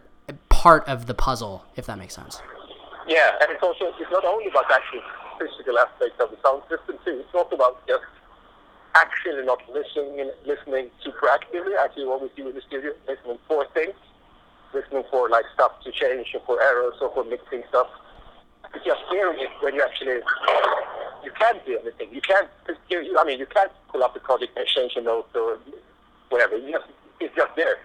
part 0.50 0.88
of 0.88 1.06
the 1.06 1.14
puzzle, 1.14 1.64
if 1.76 1.86
that 1.86 1.98
makes 1.98 2.16
sense. 2.16 2.42
Yeah, 3.08 3.38
and 3.42 3.52
it's 3.52 3.62
also 3.64 3.94
it's 4.00 4.12
not 4.12 4.26
only 4.26 4.48
about 4.48 4.68
the 4.68 4.76
actual 4.76 5.02
physical 5.40 5.78
aspects 5.80 6.20
of 6.20 6.32
the 6.32 6.38
sound 6.44 6.64
system 6.70 6.98
too. 7.06 7.22
It's 7.24 7.34
not 7.34 7.52
about 7.54 7.86
just 7.88 8.04
actually 8.96 9.46
not 9.46 9.62
listening 9.72 10.30
listening 10.46 10.90
super 11.04 11.30
actively, 11.30 11.74
as 11.76 11.92
you 11.96 12.12
always 12.12 12.32
do 12.36 12.50
in 12.50 12.56
the 12.56 12.62
studio, 12.62 12.92
listening 13.08 13.38
for 13.48 13.66
things, 13.74 13.94
listening 14.74 15.04
for 15.12 15.30
like 15.30 15.46
stuff 15.54 15.72
to 15.84 15.92
change 15.92 16.34
or 16.34 16.42
for 16.46 16.62
errors 16.62 16.96
or 17.02 17.12
for 17.14 17.24
mixing 17.24 17.64
stuff. 17.70 17.88
It's 18.74 18.86
just 18.86 19.02
hearing 19.10 19.40
it 19.40 19.50
when 19.62 19.74
you 19.76 19.82
actually 19.84 20.22
you 21.24 21.32
can't 21.32 21.66
do 21.66 21.78
anything. 21.80 22.10
You 22.14 22.22
can't. 22.22 22.48
You, 22.90 23.18
I 23.20 23.24
mean, 23.24 23.40
you 23.40 23.46
can't 23.46 23.72
pull 23.90 24.04
up 24.04 24.14
the 24.14 24.20
project 24.20 24.58
and 24.58 24.68
change 24.68 24.94
a 24.96 25.02
note 25.02 25.30
or 25.36 25.60
whatever. 26.30 26.58
You 26.58 26.72
just, 26.72 26.86
it's 27.20 27.36
just 27.36 27.56
there. 27.56 27.78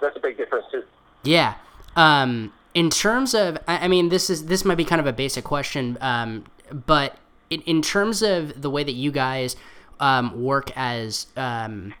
That's 0.00 0.16
a 0.16 0.20
big 0.20 0.36
difference 0.36 0.66
too. 0.70 0.82
Yeah. 1.22 1.54
Um, 1.96 2.52
in 2.74 2.90
terms 2.90 3.34
of, 3.34 3.58
I 3.68 3.84
I 3.84 3.88
mean, 3.88 4.08
this 4.08 4.28
is 4.28 4.46
this 4.46 4.64
might 4.64 4.76
be 4.76 4.84
kind 4.84 5.00
of 5.00 5.06
a 5.06 5.12
basic 5.12 5.44
question, 5.44 5.96
um, 6.00 6.44
but 6.70 7.16
in, 7.50 7.60
in 7.62 7.82
terms 7.82 8.22
of 8.22 8.60
the 8.60 8.70
way 8.70 8.84
that 8.84 8.92
you 8.92 9.10
guys 9.12 9.56
um, 10.00 10.42
work 10.42 10.70
as 10.76 11.26
um, 11.36 11.94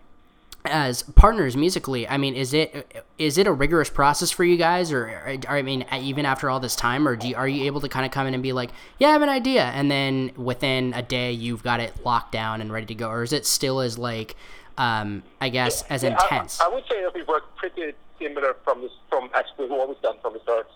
as 0.66 1.02
partners 1.02 1.56
musically, 1.56 2.08
I 2.08 2.16
mean, 2.16 2.34
is 2.34 2.54
it 2.54 3.04
is 3.18 3.36
it 3.36 3.46
a 3.46 3.52
rigorous 3.52 3.90
process 3.90 4.30
for 4.30 4.44
you 4.44 4.56
guys, 4.56 4.92
or, 4.92 5.06
or 5.46 5.56
I 5.56 5.60
mean, 5.60 5.84
even 5.92 6.24
after 6.24 6.48
all 6.48 6.58
this 6.58 6.74
time, 6.74 7.06
or 7.06 7.16
do 7.16 7.28
you, 7.28 7.36
are 7.36 7.46
you 7.46 7.64
able 7.64 7.82
to 7.82 7.88
kind 7.88 8.06
of 8.06 8.12
come 8.12 8.26
in 8.26 8.32
and 8.32 8.42
be 8.42 8.54
like, 8.54 8.70
yeah, 8.98 9.08
I 9.08 9.12
have 9.12 9.22
an 9.22 9.28
idea, 9.28 9.64
and 9.64 9.90
then 9.90 10.32
within 10.36 10.94
a 10.94 11.02
day 11.02 11.32
you've 11.32 11.62
got 11.62 11.80
it 11.80 12.04
locked 12.04 12.32
down 12.32 12.62
and 12.62 12.72
ready 12.72 12.86
to 12.86 12.94
go, 12.94 13.10
or 13.10 13.22
is 13.22 13.34
it 13.34 13.44
still 13.44 13.80
as 13.80 13.98
like, 13.98 14.36
um, 14.78 15.22
I 15.38 15.50
guess, 15.50 15.82
as 15.90 16.02
Yeah, 16.02 16.12
intense? 16.12 16.60
I, 16.60 16.68
would 16.68 16.84
say 16.90 17.02
that 17.02 17.12
we 17.14 17.24
work 17.24 17.54
pretty 17.56 17.92
similar 18.18 18.56
from 18.64 18.80
this, 18.80 18.92
from 19.10 19.28
as 19.34 19.44
we've 19.58 19.70
always 19.70 19.98
done 20.02 20.16
from 20.22 20.32
the 20.32 20.40
start. 20.40 20.70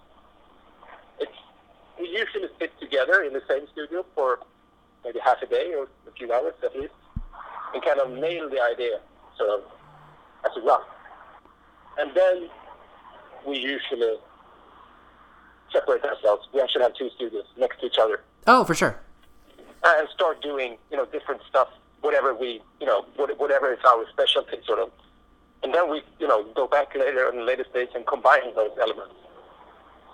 It's 1.18 1.32
we 1.98 2.08
usually 2.08 2.48
sit 2.58 2.78
together 2.78 3.22
in 3.22 3.32
the 3.32 3.42
same 3.48 3.66
studio 3.72 4.04
for 4.14 4.40
maybe 5.02 5.18
half 5.24 5.40
a 5.40 5.46
day 5.46 5.72
or 5.74 5.88
a 6.06 6.12
few 6.12 6.30
hours 6.30 6.52
at 6.62 6.76
least, 6.76 6.92
and 7.72 7.82
kind 7.82 8.00
of 8.00 8.10
nail 8.10 8.50
the 8.50 8.60
idea 8.60 9.00
sort 9.38 9.50
of 9.50 9.62
as 10.44 10.50
a. 10.56 10.78
And 11.98 12.14
then 12.14 12.48
we 13.46 13.58
usually 13.58 14.16
separate 15.72 16.04
ourselves. 16.04 16.46
We 16.52 16.60
actually 16.60 16.82
have 16.82 16.94
two 16.94 17.10
studios 17.16 17.44
next 17.56 17.80
to 17.80 17.86
each 17.86 17.98
other 18.00 18.20
oh, 18.46 18.64
for 18.64 18.74
sure. 18.74 18.98
and 19.84 20.08
start 20.14 20.42
doing 20.42 20.76
you 20.90 20.96
know 20.96 21.06
different 21.06 21.40
stuff, 21.48 21.68
whatever 22.00 22.34
we 22.34 22.60
you 22.80 22.86
know 22.86 23.04
whatever 23.16 23.72
is 23.72 23.78
our 23.86 24.04
specialty 24.12 24.58
sort 24.66 24.78
of, 24.78 24.90
and 25.62 25.74
then 25.74 25.90
we 25.90 26.02
you 26.18 26.28
know 26.28 26.44
go 26.54 26.66
back 26.66 26.94
later 26.94 27.28
in 27.30 27.38
the 27.38 27.44
later 27.44 27.64
stage 27.70 27.88
and 27.94 28.06
combine 28.06 28.54
those 28.54 28.70
elements. 28.80 29.14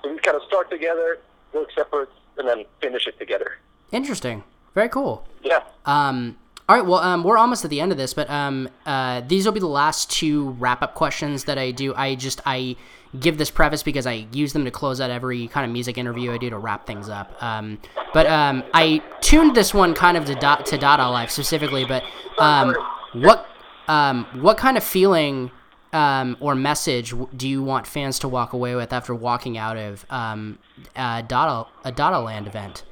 So 0.03 0.13
we 0.13 0.19
kind 0.19 0.37
of 0.37 0.43
start 0.45 0.71
together, 0.71 1.19
work 1.53 1.69
separate, 1.75 2.11
and 2.39 2.49
then 2.49 2.65
finish 2.81 3.07
it 3.07 3.19
together. 3.19 3.59
Interesting. 3.93 4.45
Very 4.75 4.89
cool. 4.89 5.27
Yeah. 5.43 5.61
Um, 5.87 6.37
all 6.67 6.77
right, 6.77 6.87
well, 6.87 7.01
um, 7.01 7.25
we're 7.25 7.37
almost 7.37 7.63
at 7.65 7.71
the 7.71 7.81
end 7.81 7.93
of 7.93 7.99
this, 7.99 8.15
but 8.15 8.29
um, 8.31 8.71
uh, 8.87 9.21
these 9.27 9.45
will 9.45 9.53
be 9.53 9.61
the 9.61 9.67
last 9.67 10.11
two 10.11 10.51
wrap-up 10.53 10.95
questions 10.95 11.45
that 11.45 11.59
I 11.59 11.71
do. 11.73 11.95
I 11.95 12.15
just 12.15 12.41
I 12.47 12.77
give 13.21 13.37
this 13.37 13.51
preface 13.51 13.83
because 13.83 14.07
I 14.07 14.27
use 14.33 14.55
them 14.55 14.65
to 14.65 14.71
close 14.71 14.99
out 14.99 15.11
every 15.11 15.47
kind 15.49 15.67
of 15.67 15.73
music 15.73 15.99
interview 15.99 16.33
I 16.33 16.39
do 16.39 16.49
to 16.49 16.59
wrap 16.59 16.87
things 16.87 17.11
up. 17.11 17.41
Um, 17.43 17.79
but 18.15 18.27
um, 18.27 18.65
I 18.73 19.03
tuned 19.21 19.55
this 19.55 19.75
one 19.75 19.95
kind 19.95 20.17
of 20.17 20.25
to 20.25 20.35
dot 20.35 20.65
to 20.67 20.79
Dada 20.79 21.09
Life 21.11 21.31
specifically. 21.31 21.85
But 21.85 22.03
um, 22.39 22.75
what 23.13 23.47
um, 23.87 24.25
what 24.41 24.57
kind 24.57 24.79
of 24.79 24.85
feeling 24.85 25.51
or 25.93 26.55
message 26.55 27.13
do 27.37 27.47
you 27.47 27.63
want 27.63 27.87
fans 27.87 28.19
to 28.21 28.29
walk 28.29 28.55
away 28.55 28.75
with 28.75 28.91
after 28.93 29.15
walking 29.15 29.59
out 29.59 29.77
of 29.77 30.07
a 30.11 30.57
Dada 30.97 31.67
a 31.85 31.93
Dada 31.93 32.21
Land 32.21 32.47
event? 32.47 32.85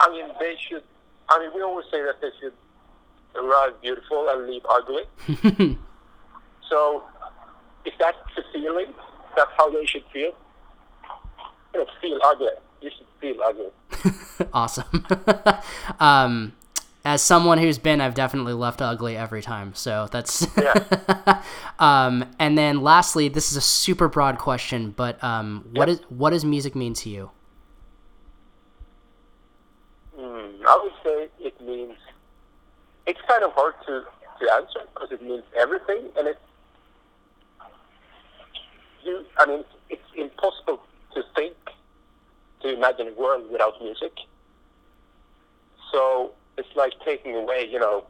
I 0.00 0.10
mean, 0.10 0.28
they 0.38 0.56
should. 0.68 0.84
I 1.30 1.38
mean, 1.40 1.50
we 1.54 1.62
always 1.62 1.86
say 1.90 2.02
that 2.02 2.20
they 2.20 2.30
should 2.40 2.52
arrive 3.34 3.80
beautiful 3.82 4.28
and 4.30 4.46
leave 4.48 4.62
ugly. 4.68 5.02
so, 6.68 7.02
if 7.84 7.94
that's 7.98 8.16
the 8.36 8.42
feeling, 8.52 8.86
that's 9.36 9.50
how 9.56 9.70
they 9.70 9.84
should 9.86 10.04
feel. 10.12 10.32
You 11.74 11.80
know, 11.80 11.86
feel 12.00 12.18
ugly. 12.24 12.48
you 12.80 12.90
should 12.96 13.06
feel 13.20 13.42
ugly. 13.42 14.46
awesome. 14.52 15.06
um, 16.00 16.52
as 17.04 17.22
someone 17.22 17.58
who's 17.58 17.78
been, 17.78 18.00
I've 18.00 18.14
definitely 18.14 18.54
left 18.54 18.80
ugly 18.82 19.16
every 19.16 19.42
time. 19.42 19.74
So 19.74 20.08
that's. 20.10 20.46
Yeah. 20.56 21.42
um, 21.78 22.24
and 22.38 22.56
then 22.56 22.82
lastly, 22.82 23.28
this 23.28 23.50
is 23.50 23.56
a 23.56 23.60
super 23.62 24.08
broad 24.08 24.38
question, 24.38 24.92
but 24.96 25.22
um, 25.22 25.66
what 25.72 25.88
Yep. 25.88 25.98
is 25.98 26.04
what 26.10 26.30
does 26.30 26.44
music 26.44 26.74
mean 26.74 26.94
to 26.94 27.10
you? 27.10 27.30
I 30.68 30.78
would 30.82 30.92
say 31.02 31.28
it 31.40 31.58
means 31.62 31.96
it's 33.06 33.20
kind 33.26 33.42
of 33.42 33.52
hard 33.54 33.72
to, 33.86 34.04
to 34.40 34.52
answer 34.52 34.80
because 34.92 35.10
it 35.10 35.22
means 35.22 35.42
everything, 35.58 36.10
and 36.18 36.28
it's 36.28 36.38
you. 39.02 39.24
I 39.38 39.46
mean, 39.46 39.64
it's 39.88 40.02
impossible 40.14 40.80
to 41.14 41.22
think 41.34 41.56
to 42.60 42.74
imagine 42.74 43.08
a 43.08 43.12
world 43.18 43.50
without 43.50 43.80
music. 43.82 44.12
So 45.90 46.32
it's 46.58 46.68
like 46.76 46.92
taking 47.02 47.34
away, 47.34 47.66
you 47.66 47.78
know, 47.78 48.04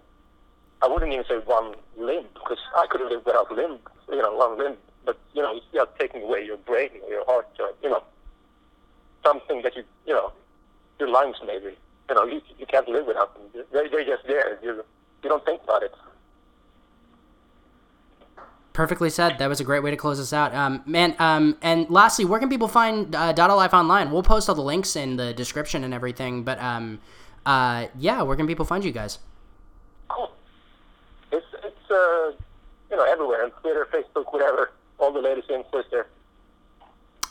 I 0.82 0.88
wouldn't 0.88 1.12
even 1.12 1.24
say 1.28 1.38
one 1.38 1.76
limb 1.96 2.24
because 2.34 2.58
I 2.76 2.88
could 2.90 3.02
live 3.02 3.24
without 3.24 3.52
limb, 3.52 3.78
you 4.10 4.20
know, 4.20 4.34
one 4.34 4.58
limb. 4.58 4.76
But 5.04 5.16
you 5.32 5.42
know, 5.42 5.60
just 5.72 5.90
taking 5.96 6.22
away 6.22 6.44
your 6.44 6.56
brain 6.56 6.90
or 7.04 7.08
your 7.08 7.24
heart, 7.24 7.46
or 7.60 7.70
you 7.84 7.90
know, 7.90 8.02
something 9.24 9.62
that 9.62 9.76
you, 9.76 9.84
you 10.08 10.12
know, 10.12 10.32
your 10.98 11.08
lungs 11.08 11.36
maybe. 11.46 11.76
You 12.08 12.14
know, 12.14 12.24
you, 12.24 12.40
you 12.58 12.66
can't 12.66 12.88
live 12.88 13.06
without 13.06 13.34
them. 13.34 13.64
They're, 13.72 13.88
they're 13.88 14.04
just 14.04 14.26
there. 14.26 14.58
You, 14.62 14.84
you 15.22 15.28
don't 15.28 15.44
think 15.44 15.62
about 15.62 15.82
it. 15.82 15.94
Perfectly 18.72 19.10
said. 19.10 19.38
That 19.38 19.48
was 19.48 19.60
a 19.60 19.64
great 19.64 19.82
way 19.82 19.90
to 19.90 19.96
close 19.96 20.18
this 20.18 20.32
out, 20.32 20.54
um, 20.54 20.82
man. 20.86 21.16
Um, 21.18 21.58
and 21.62 21.90
lastly, 21.90 22.24
where 22.24 22.38
can 22.38 22.48
people 22.48 22.68
find 22.68 23.14
uh, 23.14 23.32
Dada 23.32 23.54
Life 23.54 23.74
online? 23.74 24.12
We'll 24.12 24.22
post 24.22 24.48
all 24.48 24.54
the 24.54 24.62
links 24.62 24.94
in 24.94 25.16
the 25.16 25.34
description 25.34 25.82
and 25.82 25.92
everything. 25.92 26.44
But 26.44 26.60
um, 26.62 27.00
uh, 27.44 27.88
yeah, 27.98 28.22
where 28.22 28.36
can 28.36 28.46
people 28.46 28.64
find 28.64 28.84
you 28.84 28.92
guys? 28.92 29.18
Cool. 30.06 30.30
It's 31.32 31.46
it's 31.64 31.90
uh, 31.90 32.32
you 32.90 32.96
know 32.96 33.02
everywhere 33.02 33.42
on 33.42 33.50
Twitter, 33.50 33.88
Facebook, 33.92 34.32
whatever. 34.32 34.70
All 34.98 35.12
the 35.12 35.20
latest 35.20 35.50
info 35.50 35.78
is 35.78 35.86
there. 35.90 36.06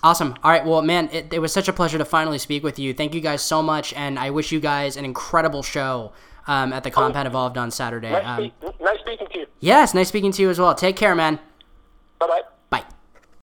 Awesome. 0.04 0.36
All 0.44 0.52
right. 0.52 0.64
Well, 0.66 0.82
man, 0.82 1.10
it, 1.12 1.34
it 1.34 1.40
was 1.40 1.52
such 1.52 1.68
a 1.68 1.74
pleasure 1.74 1.98
to 1.98 2.06
finally 2.06 2.38
speak 2.38 2.64
with 2.64 2.78
you. 2.80 2.94
Thank 2.94 3.14
you 3.16 3.22
guys 3.22 3.42
so 3.42 3.64
much, 3.64 3.94
and 3.94 4.18
I 4.20 4.30
wish 4.30 4.52
you 4.52 4.60
guys 4.60 4.96
an 4.96 5.06
incredible 5.06 5.64
show 5.64 6.12
um, 6.46 6.72
at 6.72 6.84
the 6.84 6.92
Compound 6.92 7.28
Evolved 7.28 7.58
on 7.58 7.72
Saturday. 7.72 8.12
Nice, 8.12 8.26
Um, 8.26 8.38
speak, 8.38 8.80
nice 8.82 9.00
speaking 9.00 9.28
to 9.34 9.40
you. 9.40 9.46
yes, 9.60 9.94
nice 9.94 10.08
speaking 10.08 10.32
to 10.34 10.42
you 10.42 10.50
as 10.50 10.60
well. 10.60 10.74
Take 10.76 10.96
care, 10.96 11.16
man. 11.16 11.40
Bye 12.20 12.28
bye. 12.28 12.42